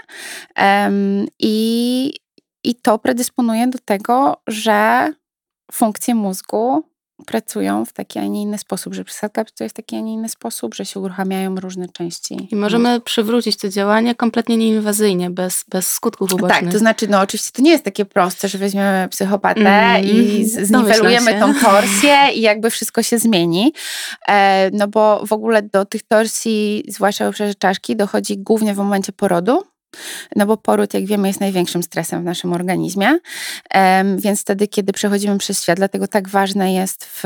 I, 1.39 2.15
I 2.65 2.75
to 2.75 2.99
predysponuje 2.99 3.67
do 3.67 3.79
tego, 3.79 4.37
że 4.47 5.09
funkcje 5.73 6.15
mózgu 6.15 6.92
pracują 7.27 7.85
w 7.85 7.93
taki, 7.93 8.19
a 8.19 8.27
nie 8.27 8.43
inny 8.43 8.59
sposób, 8.59 8.95
że 8.95 9.05
przysadka 9.05 9.45
pracuje 9.45 9.71
w 9.71 9.73
taki, 9.73 9.97
a 9.97 10.01
nie 10.01 10.13
inny 10.13 10.29
sposób, 10.29 10.75
że 10.75 10.85
się 10.85 11.01
uruchamiają 11.01 11.57
różne 11.57 11.89
części. 11.89 12.49
I 12.51 12.57
możemy 12.57 13.01
przywrócić 13.01 13.57
to 13.57 13.69
działanie 13.69 14.15
kompletnie 14.15 14.57
nieinwazyjnie, 14.57 15.31
bez, 15.31 15.65
bez 15.69 15.93
skutków 15.93 16.33
ubocznych. 16.33 16.61
Tak, 16.61 16.73
to 16.73 16.79
znaczy, 16.79 17.09
no 17.09 17.21
oczywiście 17.21 17.51
to 17.53 17.63
nie 17.63 17.71
jest 17.71 17.85
takie 17.85 18.05
proste, 18.05 18.49
że 18.49 18.59
weźmiemy 18.59 19.09
psychopatę 19.11 19.61
mm, 19.61 20.05
i 20.05 20.45
zniwelujemy 20.45 21.41
tą 21.41 21.55
torsję 21.65 22.17
i 22.35 22.41
jakby 22.41 22.71
wszystko 22.71 23.03
się 23.03 23.19
zmieni. 23.19 23.73
E, 24.29 24.71
no 24.73 24.89
bo 24.89 25.27
w 25.27 25.33
ogóle 25.33 25.63
do 25.63 25.85
tych 25.85 26.03
torsji, 26.03 26.85
zwłaszcza 26.89 27.25
w 27.25 27.29
obszarze 27.29 27.55
czaszki, 27.55 27.97
dochodzi 27.97 28.39
głównie 28.39 28.75
w 28.75 28.77
momencie 28.77 29.13
porodu, 29.13 29.72
no 30.37 30.47
bo 30.47 30.57
poród, 30.57 30.95
jak 30.95 31.07
wiemy, 31.07 31.29
jest 31.29 31.41
największym 31.41 31.83
stresem 31.83 32.23
w 32.23 32.25
naszym 32.25 32.53
organizmie, 32.53 33.19
więc 34.17 34.41
wtedy, 34.41 34.69
kiedy 34.69 34.93
przechodzimy 34.93 35.39
przez 35.39 35.63
świat, 35.63 35.77
dlatego 35.77 36.09
tak 36.09 36.29
ważne 36.29 36.73
jest 36.73 37.05
w 37.05 37.23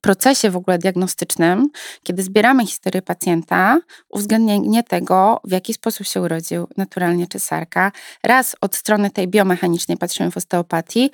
procesie 0.00 0.50
w 0.50 0.56
ogóle 0.56 0.78
diagnostycznym, 0.78 1.70
kiedy 2.02 2.22
zbieramy 2.22 2.66
historię 2.66 3.02
pacjenta, 3.02 3.80
uwzględnienie 4.08 4.82
tego, 4.82 5.40
w 5.44 5.50
jaki 5.52 5.74
sposób 5.74 6.06
się 6.06 6.20
urodził, 6.20 6.68
naturalnie 6.76 7.26
czy 7.26 7.38
sarka. 7.38 7.92
Raz 8.22 8.56
od 8.60 8.76
strony 8.76 9.10
tej 9.10 9.28
biomechanicznej 9.28 9.96
patrzymy 9.96 10.30
w 10.30 10.36
osteopatii, 10.36 11.10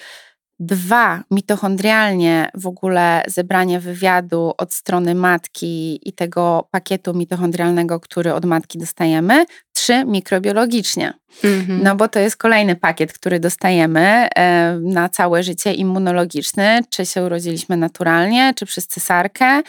Dwa, 0.63 1.23
mitochondrialnie 1.31 2.49
w 2.55 2.67
ogóle 2.67 3.23
zebranie 3.27 3.81
wywiadu 3.81 4.53
od 4.59 4.75
strony 4.75 5.15
matki 5.15 6.01
i 6.09 6.13
tego 6.13 6.69
pakietu 6.71 7.15
mitochondrialnego, 7.15 8.01
który 8.01 8.35
od 8.35 8.45
matki 8.45 8.79
dostajemy. 8.79 9.45
Trzy, 9.73 10.05
mikrobiologicznie. 10.05 11.13
Mm-hmm. 11.45 11.83
No 11.83 11.97
bo 11.97 12.09
to 12.09 12.19
jest 12.19 12.37
kolejny 12.37 12.77
pakiet, 12.77 13.13
który 13.13 13.41
dostajemy 13.41 14.01
e, 14.01 14.79
na 14.83 15.09
całe 15.09 15.43
życie 15.43 15.73
immunologiczny. 15.73 16.81
Czy 16.91 17.07
się 17.07 17.25
urodziliśmy 17.25 17.77
naturalnie, 17.77 18.55
czy 18.57 18.67
przez 18.67 18.87
cesarkę, 18.87 19.63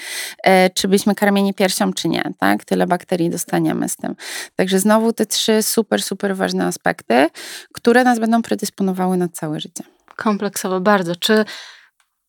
e, 0.43 0.69
czy 0.69 0.87
byliśmy 0.87 1.15
karmieni 1.15 1.53
piersią, 1.53 1.93
czy 1.93 2.09
nie. 2.09 2.23
Tak? 2.39 2.65
Tyle 2.65 2.87
bakterii 2.87 3.29
dostaniemy 3.29 3.89
z 3.89 3.95
tym. 3.95 4.15
Także 4.55 4.79
znowu 4.79 5.13
te 5.13 5.25
trzy 5.25 5.63
super, 5.63 6.03
super 6.03 6.35
ważne 6.35 6.65
aspekty, 6.65 7.27
które 7.73 8.03
nas 8.03 8.19
będą 8.19 8.41
predysponowały 8.41 9.17
na 9.17 9.27
całe 9.27 9.59
życie 9.59 9.83
kompleksowo 10.23 10.79
bardzo. 10.79 11.15
Czy 11.15 11.45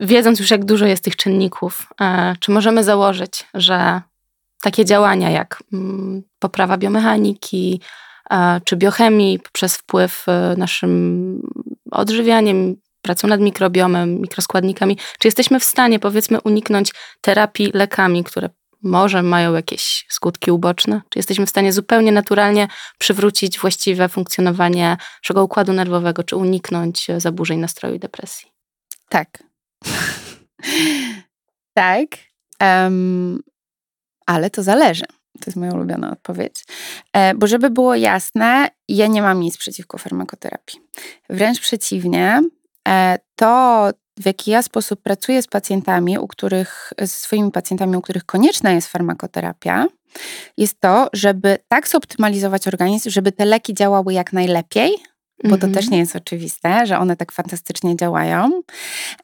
wiedząc 0.01 0.41
już, 0.41 0.51
jak 0.51 0.65
dużo 0.65 0.87
jest 0.87 1.05
tych 1.05 1.17
czynników, 1.17 1.87
e, 2.01 2.35
czy 2.41 2.51
możemy 2.51 2.85
założyć, 2.85 3.47
że 3.55 4.01
takie 4.63 4.85
działania 4.85 5.31
jak 5.31 5.63
mm, 5.73 6.23
poprawa 6.39 6.77
biomechaniki 6.79 7.81
e, 8.31 8.61
czy 8.65 8.77
biochemii 8.77 9.39
poprzez 9.39 9.77
wpływ 9.77 10.29
e, 10.29 10.55
naszym 10.59 11.43
odżywianiem, 11.91 12.77
pracą 13.03 13.29
nad 13.29 13.41
mikrobiomem, 13.41 14.21
mikroskładnikami, 14.21 14.99
czy 15.19 15.29
jesteśmy 15.29 15.61
w 15.61 15.65
stanie, 15.65 15.99
powiedzmy, 15.99 16.41
uniknąć 16.41 16.93
terapii 17.21 17.71
lekami, 17.75 18.25
które 18.25 18.51
może 18.83 19.23
mają 19.23 19.55
jakieś 19.55 20.07
skutki 20.09 20.51
uboczne? 20.51 21.01
Czy 21.09 21.19
jesteśmy 21.19 21.47
w 21.47 21.51
stanie 21.51 21.73
zupełnie 21.73 22.13
naturalnie 22.13 22.69
przywrócić 22.99 23.59
właściwe 23.59 24.09
funkcjonowanie 24.09 24.97
naszego 25.23 25.45
układu 25.45 25.73
nerwowego, 25.73 26.25
czy 26.25 26.37
uniknąć 26.37 27.07
zaburzeń 27.17 27.59
nastroju 27.59 27.95
i 27.95 27.99
depresji? 27.99 28.49
Tak. 29.09 29.43
tak. 31.75 32.09
Um, 32.61 33.43
ale 34.27 34.51
to 34.51 34.63
zależy. 34.63 35.05
To 35.41 35.45
jest 35.47 35.57
moja 35.57 35.73
ulubiona 35.73 36.11
odpowiedź. 36.11 36.65
E, 37.13 37.35
bo 37.35 37.47
żeby 37.47 37.71
było 37.71 37.95
jasne, 37.95 38.69
ja 38.89 39.07
nie 39.07 39.23
mam 39.23 39.41
nic 39.41 39.59
przeciwko 39.59 39.99
farmakoterapii. 39.99 40.81
Wręcz 41.31 41.61
przeciwnie, 41.61 42.43
e, 42.89 43.19
to 43.37 43.91
w 44.19 44.27
jaki 44.27 44.51
ja 44.51 44.63
sposób 44.63 45.03
pracuję 45.03 45.43
z 45.43 45.47
pacjentami, 45.47 46.19
u 46.19 46.29
których, 46.29 46.93
z 47.01 47.13
swoimi 47.13 47.51
pacjentami, 47.51 47.97
u 47.97 48.03
których 48.03 48.25
konieczna 48.25 48.73
jest 48.73 48.89
farmakoterapia, 48.89 49.87
jest 50.57 50.81
to, 50.81 51.09
żeby 51.13 51.59
tak 51.69 51.89
zoptymalizować 51.89 52.69
organizm, 52.69 53.11
żeby 53.11 53.33
te 53.33 53.45
leki 53.45 53.75
działały 53.75 54.13
jak 54.13 54.33
najlepiej, 54.33 54.95
bo 55.45 55.57
to 55.57 55.67
też 55.67 55.77
mhm. 55.77 55.91
nie 55.91 55.99
jest 55.99 56.17
oczywiste, 56.17 56.87
że 56.87 56.99
one 56.99 57.17
tak 57.17 57.33
fantastycznie 57.33 57.97
działają. 57.97 58.51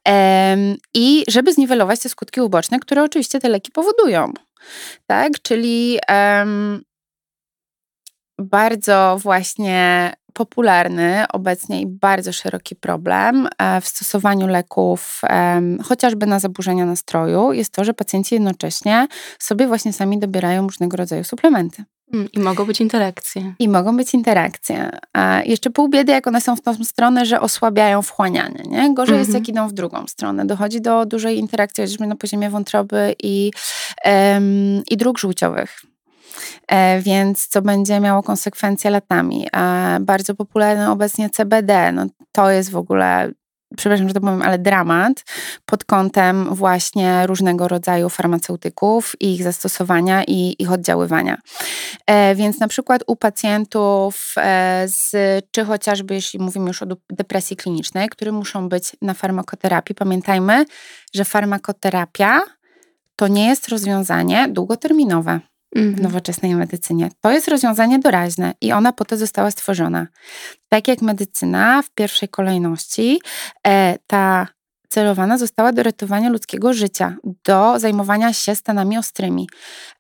Um, 0.07 0.77
I 0.95 1.25
żeby 1.29 1.53
zniwelować 1.53 2.01
te 2.01 2.09
skutki 2.09 2.41
uboczne, 2.41 2.81
które 2.81 3.03
oczywiście 3.03 3.41
te 3.41 3.49
leki 3.49 3.73
powodują. 3.73 4.33
Tak, 5.07 5.33
czyli 5.43 5.99
um, 6.09 6.83
bardzo 8.39 9.17
właśnie 9.21 10.13
popularny 10.33 11.25
obecnie 11.33 11.81
i 11.81 11.87
bardzo 11.87 12.33
szeroki 12.33 12.77
problem 12.77 13.49
e, 13.59 13.81
w 13.81 13.89
stosowaniu 13.89 14.47
leków, 14.47 15.23
chociażby 15.85 16.27
na 16.27 16.39
zaburzenia 16.39 16.87
nastroju, 16.87 17.53
jest 17.53 17.73
to, 17.73 17.85
że 17.85 17.95
pacjenci 17.95 18.35
jednocześnie 18.35 19.09
sobie 19.39 19.67
właśnie 19.67 19.93
sami 19.93 20.19
dobierają 20.19 20.63
różnego 20.63 20.97
rodzaju 20.97 21.25
suplementy. 21.25 21.85
Mm, 22.13 22.29
I 22.33 22.39
mogą 22.41 22.65
być 22.65 22.81
interakcje. 22.81 23.55
I 23.59 23.69
mogą 23.69 23.97
być 23.97 24.15
interakcje. 24.15 24.91
A 25.13 25.43
jeszcze 25.45 25.71
pół 25.71 25.89
biedy, 25.89 26.13
jak 26.13 26.27
one 26.27 26.41
są 26.41 26.57
w 26.57 26.61
tą 26.61 26.85
stronę, 26.85 27.27
że 27.27 27.41
osłabiają 27.41 28.03
wchłanianie. 28.03 28.65
Nie? 28.67 28.95
Gorzej 28.95 29.15
mm 29.15 29.25
-hmm. 29.25 29.29
jest, 29.29 29.35
jak 29.35 29.49
mhm. 29.49 29.49
idą 29.49 29.69
w 29.69 29.73
drugą 29.73 30.07
stronę. 30.07 30.47
Dochodzi 30.47 30.81
do 30.81 31.07
dużej 31.07 31.39
interakcji, 31.39 31.85
chociażby 31.85 32.07
na 32.07 32.17
poziomie 32.17 32.51
wątroby 32.51 33.15
i, 33.23 33.51
um, 34.05 34.83
i 34.91 34.97
dróg 34.97 35.19
żółciowych. 35.19 35.83
E, 36.69 37.01
więc 37.01 37.47
co 37.47 37.63
będzie 37.63 38.01
miało 38.01 38.23
konsekwencje 38.23 38.91
latami. 38.91 39.47
E, 39.57 39.99
bardzo 40.01 40.35
popularne 40.35 40.91
obecnie 40.91 41.31
CBD, 41.31 41.93
no 41.93 42.07
to 42.33 42.51
jest 42.51 42.71
w 42.71 42.77
ogóle 42.77 43.31
przepraszam, 43.77 44.09
że 44.09 44.15
to 44.15 44.21
powiem, 44.21 44.43
ale 44.43 44.59
dramat 44.59 45.25
pod 45.65 45.85
kątem 45.85 46.55
właśnie 46.55 47.27
różnego 47.27 47.69
rodzaju 47.69 48.09
farmaceutyków 48.09 49.13
i 49.21 49.35
ich 49.35 49.43
zastosowania 49.43 50.25
i 50.25 50.57
ich 50.59 50.73
oddziaływania. 50.73 51.39
E, 52.07 52.35
więc 52.35 52.61
na 52.61 52.69
przykład 52.69 53.03
u 53.07 53.17
pacjentów 53.17 54.35
z, 54.87 55.11
czy 55.51 55.65
chociażby 55.65 56.15
jeśli 56.15 56.39
mówimy 56.39 56.67
już 56.67 56.83
o 56.83 56.87
depresji 57.11 57.57
klinicznej, 57.57 58.09
które 58.09 58.33
muszą 58.33 58.69
być 58.69 58.97
na 59.03 59.15
farmakoterapii, 59.15 59.95
pamiętajmy, 59.95 60.65
że 61.15 61.25
farmakoterapia 61.25 62.41
to 63.17 63.29
nie 63.29 63.47
jest 63.47 63.69
rozwiązanie 63.69 64.49
długoterminowe 64.49 65.41
w 65.75 65.79
mhm. 65.79 66.03
nowoczesnej 66.03 66.55
medycynie. 66.55 67.09
To 67.21 67.31
jest 67.31 67.49
rozwiązanie 67.49 67.99
doraźne 67.99 68.55
i 68.61 68.73
ona 68.73 68.93
po 68.93 69.05
to 69.05 69.17
została 69.17 69.51
stworzona. 69.51 70.07
Tak 70.69 70.89
jak 70.89 71.03
medycyna 71.03 71.83
w 71.83 71.91
pierwszej 71.91 72.29
kolejności, 72.29 73.21
e, 73.67 73.99
ta 74.07 74.47
celowana 74.89 75.39
została 75.39 75.73
do 75.73 75.83
ratowania 75.83 76.29
ludzkiego 76.29 76.73
życia, 76.73 77.17
do 77.45 77.79
zajmowania 77.79 78.33
się 78.33 78.55
stanami 78.55 78.99
ostrymi. 78.99 79.49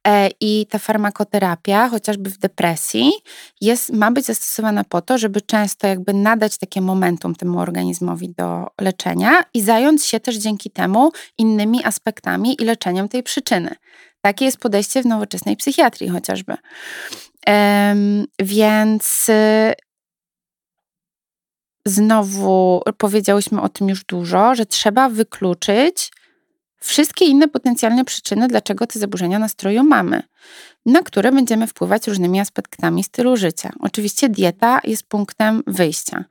E, 0.07 0.31
I 0.41 0.67
ta 0.71 0.79
farmakoterapia, 0.79 1.89
chociażby 1.89 2.31
w 2.31 2.39
depresji, 2.39 3.13
jest, 3.61 3.93
ma 3.93 4.11
być 4.11 4.25
zastosowana 4.25 4.85
po 4.85 5.03
to, 5.03 5.19
żeby 5.19 5.41
często 5.41 5.87
jakby 5.87 6.13
nadać 6.15 6.59
takie 6.59 6.81
momentum 6.81 7.35
temu 7.35 7.61
organizmowi 7.61 8.31
do 8.31 8.67
leczenia 8.81 9.43
i 9.55 9.61
zająć 9.63 10.05
się 10.05 10.21
też 10.21 10.37
dzięki 10.37 10.71
temu 10.71 11.13
innymi 11.39 11.85
aspektami 11.85 12.63
i 12.63 12.65
leczeniem 12.65 13.09
tej 13.09 13.23
przyczyny. 13.23 13.77
Takie 14.21 14.45
jest 14.45 14.59
podejście 14.59 15.03
w 15.03 15.07
nowoczesnej 15.07 15.57
psychiatrii 15.57 16.09
chociażby. 16.11 16.57
Więc 18.39 19.29
y, 19.29 19.75
znowu 21.87 22.83
powiedziałyśmy 22.99 23.61
o 23.61 23.69
tym 23.69 23.89
już 23.89 24.05
dużo, 24.05 24.55
że 24.55 24.67
trzeba 24.67 25.09
wykluczyć 25.09 26.13
wszystkie 26.81 27.25
inne 27.25 27.49
potencjalne 27.49 28.05
przyczyny, 28.05 28.49
dlaczego 28.49 28.87
te 28.87 28.99
zaburzenia 28.99 29.39
nastroju 29.39 29.85
mamy, 29.85 30.23
na 30.87 31.03
które 31.03 31.33
będziemy 31.33 31.67
wpływać 31.67 32.07
różnymi 32.09 32.41
aspektami 32.41 33.05
stylu 33.05 33.37
życia. 33.37 33.73
Oczywiście 33.81 34.29
dieta 34.29 34.81
jest 34.85 35.03
punktem 35.09 35.63
wyjścia. 35.67 36.25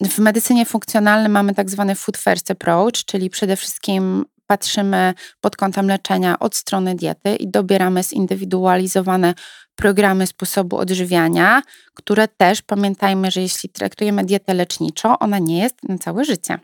W 0.00 0.18
medycynie 0.18 0.66
funkcjonalnej 0.66 1.28
mamy 1.28 1.54
tak 1.54 1.70
zwany 1.70 1.94
food 1.94 2.16
first 2.16 2.50
approach, 2.50 3.04
czyli 3.06 3.30
przede 3.30 3.56
wszystkim 3.56 4.24
patrzymy 4.46 5.14
pod 5.40 5.56
kątem 5.56 5.86
leczenia 5.86 6.38
od 6.38 6.56
strony 6.56 6.94
diety 6.94 7.36
i 7.36 7.48
dobieramy 7.48 8.02
zindywidualizowane 8.02 9.34
programy 9.76 10.26
sposobu 10.26 10.76
odżywiania, 10.76 11.62
które 11.94 12.28
też 12.28 12.62
pamiętajmy, 12.62 13.30
że 13.30 13.40
jeśli 13.40 13.68
traktujemy 13.68 14.24
dietę 14.24 14.54
leczniczą, 14.54 15.18
ona 15.18 15.38
nie 15.38 15.58
jest 15.58 15.76
na 15.88 15.98
całe 15.98 16.24
życie. 16.24 16.58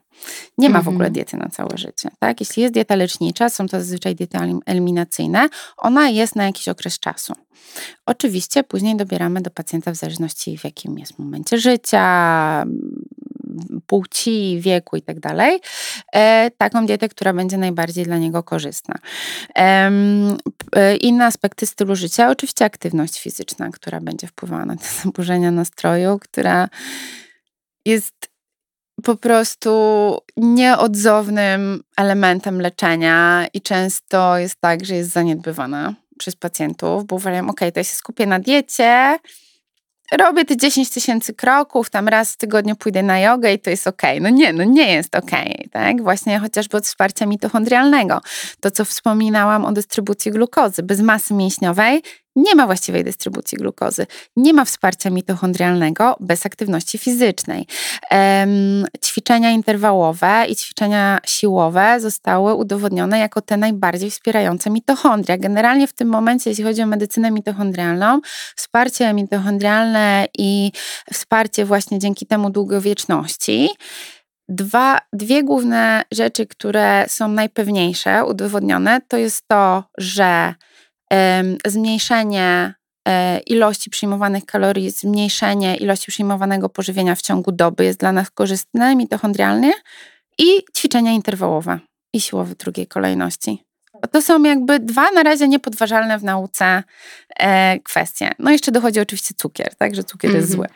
Nie 0.58 0.70
ma 0.70 0.82
w 0.82 0.88
ogóle 0.88 1.06
mhm. 1.06 1.12
diety 1.12 1.36
na 1.36 1.48
całe 1.48 1.78
życie. 1.78 2.10
Tak? 2.18 2.40
Jeśli 2.40 2.62
jest 2.62 2.74
dieta 2.74 2.96
lecznicza, 2.96 3.48
są 3.48 3.66
to 3.66 3.78
zazwyczaj 3.78 4.14
diety 4.14 4.38
eliminacyjne, 4.66 5.48
ona 5.76 6.08
jest 6.08 6.36
na 6.36 6.44
jakiś 6.44 6.68
okres 6.68 6.98
czasu. 6.98 7.32
Oczywiście 8.06 8.64
później 8.64 8.96
dobieramy 8.96 9.40
do 9.40 9.50
pacjenta 9.50 9.92
w 9.92 9.96
zależności 9.96 10.58
w 10.58 10.64
jakim 10.64 10.98
jest 10.98 11.18
momencie 11.18 11.58
życia, 11.58 12.64
płci, 13.86 14.60
wieku 14.60 14.96
i 14.96 15.02
tak 15.02 15.20
dalej, 15.20 15.60
e, 16.12 16.50
taką 16.58 16.86
dietę, 16.86 17.08
która 17.08 17.32
będzie 17.32 17.58
najbardziej 17.58 18.04
dla 18.04 18.18
niego 18.18 18.42
korzystna. 18.42 18.94
E, 19.56 19.90
inne 21.00 21.26
aspekty 21.26 21.66
stylu 21.66 21.96
życia, 21.96 22.30
oczywiście 22.30 22.64
aktywność 22.64 23.20
fizyczna, 23.20 23.70
która 23.70 24.00
będzie 24.00 24.26
wpływała 24.26 24.64
na 24.64 24.76
te 24.76 24.84
zaburzenia 25.04 25.50
nastroju, 25.50 26.18
która 26.18 26.68
jest 27.84 28.28
po 29.04 29.16
prostu 29.16 29.70
nieodzownym 30.36 31.82
elementem 31.96 32.60
leczenia 32.60 33.46
i 33.54 33.60
często 33.60 34.38
jest 34.38 34.56
tak, 34.60 34.84
że 34.84 34.94
jest 34.94 35.10
zaniedbywana 35.10 35.94
przez 36.18 36.36
pacjentów, 36.36 37.06
bo 37.06 37.16
uważają, 37.16 37.48
ok, 37.50 37.60
to 37.60 37.80
ja 37.80 37.84
się 37.84 37.94
skupię 37.94 38.26
na 38.26 38.38
diecie, 38.38 39.18
robię 40.12 40.44
te 40.44 40.56
10 40.56 40.90
tysięcy 40.90 41.34
kroków, 41.34 41.90
tam 41.90 42.08
raz 42.08 42.32
w 42.32 42.36
tygodniu 42.36 42.76
pójdę 42.76 43.02
na 43.02 43.20
jogę 43.20 43.52
i 43.52 43.58
to 43.58 43.70
jest 43.70 43.86
ok. 43.86 44.02
No 44.20 44.28
nie, 44.28 44.52
no 44.52 44.64
nie 44.64 44.92
jest 44.92 45.14
ok, 45.14 45.30
tak? 45.72 46.02
Właśnie 46.02 46.38
chociażby 46.38 46.76
od 46.76 46.86
wsparcia 46.86 47.26
mitochondrialnego. 47.26 48.20
To, 48.60 48.70
co 48.70 48.84
wspominałam 48.84 49.64
o 49.64 49.72
dystrybucji 49.72 50.30
glukozy. 50.30 50.82
Bez 50.82 51.00
masy 51.00 51.34
mięśniowej 51.34 52.02
nie 52.38 52.54
ma 52.54 52.66
właściwej 52.66 53.04
dystrybucji 53.04 53.58
glukozy, 53.58 54.06
nie 54.36 54.52
ma 54.52 54.64
wsparcia 54.64 55.10
mitochondrialnego 55.10 56.16
bez 56.20 56.46
aktywności 56.46 56.98
fizycznej. 56.98 57.66
Um, 58.10 58.86
ćwiczenia 59.04 59.50
interwałowe 59.50 60.46
i 60.48 60.56
ćwiczenia 60.56 61.18
siłowe 61.26 62.00
zostały 62.00 62.54
udowodnione 62.54 63.18
jako 63.18 63.40
te 63.40 63.56
najbardziej 63.56 64.10
wspierające 64.10 64.70
mitochondria. 64.70 65.38
Generalnie 65.38 65.86
w 65.86 65.92
tym 65.92 66.08
momencie, 66.08 66.50
jeśli 66.50 66.64
chodzi 66.64 66.82
o 66.82 66.86
medycynę 66.86 67.30
mitochondrialną, 67.30 68.20
wsparcie 68.56 69.12
mitochondrialne 69.12 70.26
i 70.38 70.72
wsparcie 71.12 71.64
właśnie 71.64 71.98
dzięki 71.98 72.26
temu 72.26 72.50
długowieczności. 72.50 73.68
Dwa, 74.48 74.98
dwie 75.12 75.42
główne 75.44 76.02
rzeczy, 76.12 76.46
które 76.46 77.04
są 77.08 77.28
najpewniejsze, 77.28 78.24
udowodnione, 78.24 79.00
to 79.08 79.16
jest 79.16 79.48
to, 79.48 79.84
że 79.98 80.54
zmniejszenie 81.66 82.74
e, 83.08 83.38
ilości 83.38 83.90
przyjmowanych 83.90 84.44
kalorii, 84.44 84.90
zmniejszenie 84.90 85.76
ilości 85.76 86.12
przyjmowanego 86.12 86.68
pożywienia 86.68 87.14
w 87.14 87.22
ciągu 87.22 87.52
doby 87.52 87.84
jest 87.84 88.00
dla 88.00 88.12
nas 88.12 88.30
korzystne 88.30 88.96
mitochondrialnie 88.96 89.72
i 90.38 90.62
ćwiczenia 90.76 91.12
interwałowe 91.12 91.78
i 92.12 92.20
siłowe 92.20 92.54
drugiej 92.54 92.86
kolejności. 92.86 93.64
To 94.12 94.22
są 94.22 94.42
jakby 94.42 94.78
dwa 94.78 95.10
na 95.10 95.22
razie 95.22 95.48
niepodważalne 95.48 96.18
w 96.18 96.24
nauce 96.24 96.82
e, 97.38 97.78
kwestie. 97.80 98.30
No 98.38 98.50
jeszcze 98.50 98.72
dochodzi 98.72 99.00
oczywiście 99.00 99.34
cukier, 99.36 99.74
tak, 99.74 99.94
że 99.94 100.04
cukier 100.04 100.30
mm 100.30 100.42
-hmm. 100.42 100.46
jest 100.46 100.54
mhm. 100.54 100.68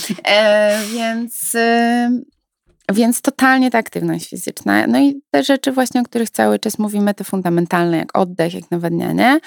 zły. 0.00 0.16
E, 0.24 0.80
więc 0.92 1.56
więc 2.92 3.20
totalnie 3.20 3.70
ta 3.70 3.78
aktywność 3.78 4.28
fizyczna. 4.28 4.86
No 4.86 5.00
i 5.00 5.20
te 5.30 5.42
rzeczy 5.42 5.72
właśnie, 5.72 6.00
o 6.00 6.04
których 6.04 6.30
cały 6.30 6.58
czas 6.58 6.78
mówimy, 6.78 7.14
te 7.14 7.24
fundamentalne, 7.24 7.96
jak 7.96 8.18
oddech, 8.18 8.54
jak 8.54 8.70
nawadnianie. 8.70 9.40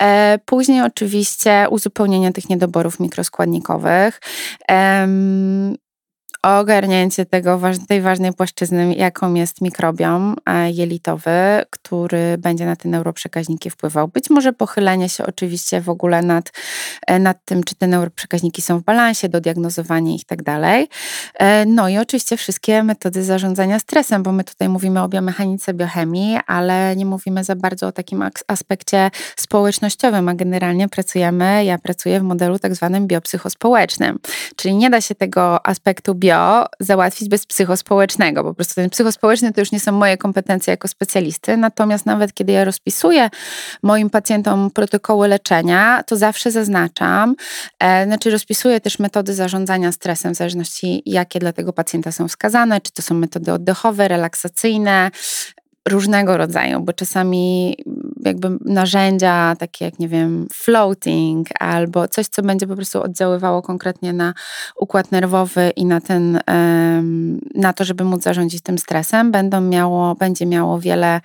E, 0.00 0.38
później 0.44 0.82
oczywiście 0.82 1.66
uzupełnienie 1.70 2.32
tych 2.32 2.48
niedoborów 2.48 3.00
mikroskładnikowych 3.00 4.20
ogarnięcie 6.46 7.26
tego, 7.26 7.60
tej 7.88 8.00
ważnej 8.00 8.32
płaszczyzny, 8.32 8.94
jaką 8.94 9.34
jest 9.34 9.60
mikrobiom 9.60 10.36
e, 10.46 10.70
jelitowy, 10.70 11.30
który 11.70 12.38
będzie 12.38 12.66
na 12.66 12.76
te 12.76 12.88
neuroprzekaźniki 12.88 13.70
wpływał. 13.70 14.08
Być 14.08 14.30
może 14.30 14.52
pochylenie 14.52 15.08
się 15.08 15.26
oczywiście 15.26 15.80
w 15.80 15.88
ogóle 15.88 16.22
nad, 16.22 16.52
e, 17.06 17.18
nad 17.18 17.44
tym, 17.44 17.64
czy 17.64 17.74
te 17.74 17.86
neuroprzekaźniki 17.86 18.62
są 18.62 18.78
w 18.78 18.82
balansie, 18.82 19.28
do 19.28 19.40
diagnozowania 19.40 20.14
ich 20.14 20.24
tak 20.24 20.42
dalej. 20.42 20.88
E, 21.34 21.66
no 21.66 21.88
i 21.88 21.98
oczywiście 21.98 22.36
wszystkie 22.36 22.82
metody 22.82 23.24
zarządzania 23.24 23.78
stresem, 23.78 24.22
bo 24.22 24.32
my 24.32 24.44
tutaj 24.44 24.68
mówimy 24.68 25.02
o 25.02 25.08
biomechanice, 25.08 25.74
biochemii, 25.74 26.38
ale 26.46 26.96
nie 26.96 27.06
mówimy 27.06 27.44
za 27.44 27.56
bardzo 27.56 27.86
o 27.86 27.92
takim 27.92 28.24
aspekcie 28.48 29.10
społecznościowym, 29.36 30.28
a 30.28 30.34
generalnie 30.34 30.88
pracujemy, 30.88 31.64
ja 31.64 31.78
pracuję 31.78 32.20
w 32.20 32.22
modelu 32.22 32.58
tak 32.58 32.74
zwanym 32.74 33.06
biopsychospołecznym, 33.06 34.18
czyli 34.56 34.74
nie 34.74 34.90
da 34.90 35.00
się 35.00 35.14
tego 35.14 35.66
aspektu 35.66 36.14
bio 36.14 36.35
załatwić 36.80 37.28
bez 37.28 37.46
psychospołecznego. 37.46 38.44
Po 38.44 38.54
prostu 38.54 38.74
ten 38.74 38.90
psychospołeczny 38.90 39.52
to 39.52 39.60
już 39.60 39.72
nie 39.72 39.80
są 39.80 39.92
moje 39.92 40.16
kompetencje 40.16 40.70
jako 40.70 40.88
specjalisty. 40.88 41.56
Natomiast 41.56 42.06
nawet 42.06 42.34
kiedy 42.34 42.52
ja 42.52 42.64
rozpisuję 42.64 43.30
moim 43.82 44.10
pacjentom 44.10 44.70
protokoły 44.70 45.28
leczenia, 45.28 46.02
to 46.06 46.16
zawsze 46.16 46.50
zaznaczam, 46.50 47.36
e, 47.78 48.04
znaczy 48.06 48.30
rozpisuję 48.30 48.80
też 48.80 48.98
metody 48.98 49.34
zarządzania 49.34 49.92
stresem, 49.92 50.34
w 50.34 50.36
zależności 50.36 51.02
jakie 51.06 51.38
dla 51.38 51.52
tego 51.52 51.72
pacjenta 51.72 52.12
są 52.12 52.28
wskazane, 52.28 52.80
czy 52.80 52.92
to 52.92 53.02
są 53.02 53.14
metody 53.14 53.52
oddechowe, 53.52 54.08
relaksacyjne, 54.08 55.10
różnego 55.88 56.36
rodzaju, 56.36 56.80
bo 56.80 56.92
czasami 56.92 57.76
jakby 58.24 58.58
narzędzia 58.64 59.56
takie 59.58 59.84
jak, 59.84 59.98
nie 59.98 60.08
wiem, 60.08 60.46
floating 60.52 61.48
albo 61.60 62.08
coś, 62.08 62.26
co 62.26 62.42
będzie 62.42 62.66
po 62.66 62.74
prostu 62.76 63.02
oddziaływało 63.02 63.62
konkretnie 63.62 64.12
na 64.12 64.34
układ 64.76 65.12
nerwowy 65.12 65.70
i 65.76 65.84
na 65.84 66.00
ten, 66.00 66.40
na 67.54 67.72
to, 67.72 67.84
żeby 67.84 68.04
móc 68.04 68.22
zarządzić 68.22 68.62
tym 68.62 68.78
stresem, 68.78 69.32
będą 69.32 69.60
miało, 69.60 70.14
będzie 70.14 70.46
miało 70.46 70.80
wiele, 70.80 71.20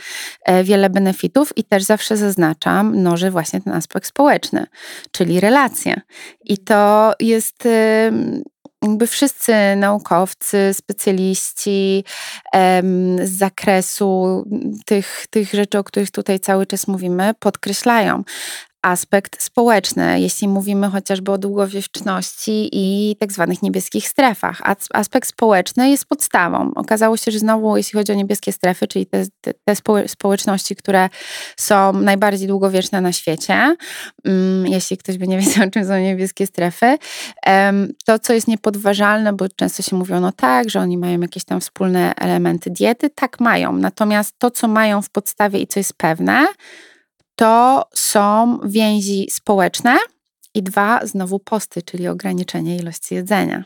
e, 0.45 0.63
wiele 0.63 0.89
benefitów 0.89 1.57
i 1.57 1.63
też 1.63 1.83
zawsze 1.83 2.17
zaznaczam, 2.17 2.97
mnoży 2.97 3.31
właśnie 3.31 3.61
ten 3.61 3.73
aspekt 3.73 4.07
społeczny, 4.07 4.65
czyli 5.11 5.39
relacje. 5.39 6.01
I 6.43 6.57
to 6.57 7.13
jest 7.19 7.67
jakby 8.81 9.07
wszyscy 9.07 9.53
naukowcy, 9.75 10.73
specjaliści 10.73 12.03
z 13.23 13.29
zakresu 13.29 14.43
tych, 14.85 15.25
tych 15.29 15.53
rzeczy, 15.53 15.79
o 15.79 15.83
których 15.83 16.11
tutaj 16.11 16.39
cały 16.39 16.65
czas 16.65 16.87
mówimy, 16.87 17.33
podkreślają, 17.39 18.23
aspekt 18.81 19.43
społeczny, 19.43 20.21
jeśli 20.21 20.47
mówimy 20.47 20.89
chociażby 20.89 21.31
o 21.31 21.37
długowieczności 21.37 22.69
i 22.71 23.15
tak 23.19 23.31
zwanych 23.31 23.61
niebieskich 23.61 24.07
strefach. 24.07 24.61
Aspekt 24.93 25.27
społeczny 25.27 25.89
jest 25.89 26.05
podstawą. 26.05 26.71
Okazało 26.75 27.17
się, 27.17 27.31
że 27.31 27.39
znowu, 27.39 27.77
jeśli 27.77 27.99
chodzi 27.99 28.11
o 28.11 28.15
niebieskie 28.15 28.51
strefy, 28.51 28.87
czyli 28.87 29.05
te, 29.05 29.23
te, 29.41 29.75
społeczności, 30.07 30.75
które 30.75 31.09
są 31.57 31.93
najbardziej 31.93 32.47
długowieczne 32.47 33.01
na 33.01 33.11
świecie, 33.11 33.75
um, 34.25 34.67
jeśli 34.67 34.97
ktoś 34.97 35.17
by 35.17 35.27
nie 35.27 35.39
wiedział, 35.41 35.69
czym 35.69 35.85
są 35.85 35.99
niebieskie 35.99 36.47
strefy, 36.47 36.97
to, 38.05 38.19
co 38.19 38.33
jest 38.33 38.47
niepodważalne, 38.47 39.33
bo 39.33 39.49
często 39.49 39.83
się 39.83 39.95
mówiono 39.95 40.31
tak, 40.31 40.69
że 40.69 40.79
oni 40.79 40.97
mają 40.97 41.21
jakieś 41.21 41.43
tam 41.43 41.61
wspólne 41.61 42.15
elementy 42.15 42.69
diety, 42.69 43.09
tak 43.09 43.39
mają. 43.39 43.73
Natomiast 43.73 44.35
to, 44.39 44.51
co 44.51 44.67
mają 44.67 45.01
w 45.01 45.09
podstawie 45.09 45.59
i 45.59 45.67
co 45.67 45.79
jest 45.79 45.93
pewne, 45.93 46.47
to 47.41 47.85
są 47.93 48.59
więzi 48.65 49.27
społeczne 49.29 49.97
i 50.53 50.63
dwa, 50.63 50.99
znowu 51.03 51.39
posty, 51.39 51.81
czyli 51.81 52.07
ograniczenie 52.07 52.77
ilości 52.77 53.15
jedzenia. 53.15 53.63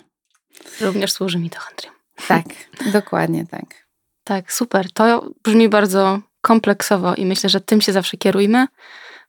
Również 0.81 1.11
służy 1.11 1.39
mitochondrium. 1.39 1.95
Tak, 2.27 2.45
dokładnie 2.93 3.45
tak. 3.47 3.87
Tak, 4.23 4.53
super. 4.53 4.91
To 4.91 5.29
brzmi 5.43 5.69
bardzo 5.69 6.19
kompleksowo 6.41 7.15
i 7.15 7.25
myślę, 7.25 7.49
że 7.49 7.61
tym 7.61 7.81
się 7.81 7.93
zawsze 7.93 8.17
kierujmy. 8.17 8.67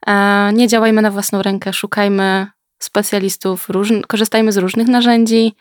E, 0.07 0.53
nie 0.53 0.69
działajmy 0.69 1.03
na 1.03 1.11
własną 1.11 1.43
rękę, 1.43 1.73
szukajmy 1.73 2.47
specjalistów, 2.79 3.69
korzystajmy 4.09 4.53
z 4.53 4.57
różnych 4.57 4.89
narzędzi. 4.89 5.55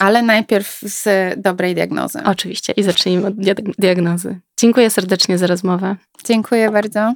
Ale 0.00 0.22
najpierw 0.22 0.80
z 0.82 1.04
dobrej 1.40 1.74
diagnozy. 1.74 2.18
Oczywiście 2.24 2.72
i 2.72 2.82
zacznijmy 2.82 3.26
od 3.26 3.34
diagnozy. 3.78 4.40
Dziękuję 4.60 4.90
serdecznie 4.90 5.38
za 5.38 5.46
rozmowę. 5.46 5.96
Dziękuję 6.24 6.70
bardzo. 6.70 7.14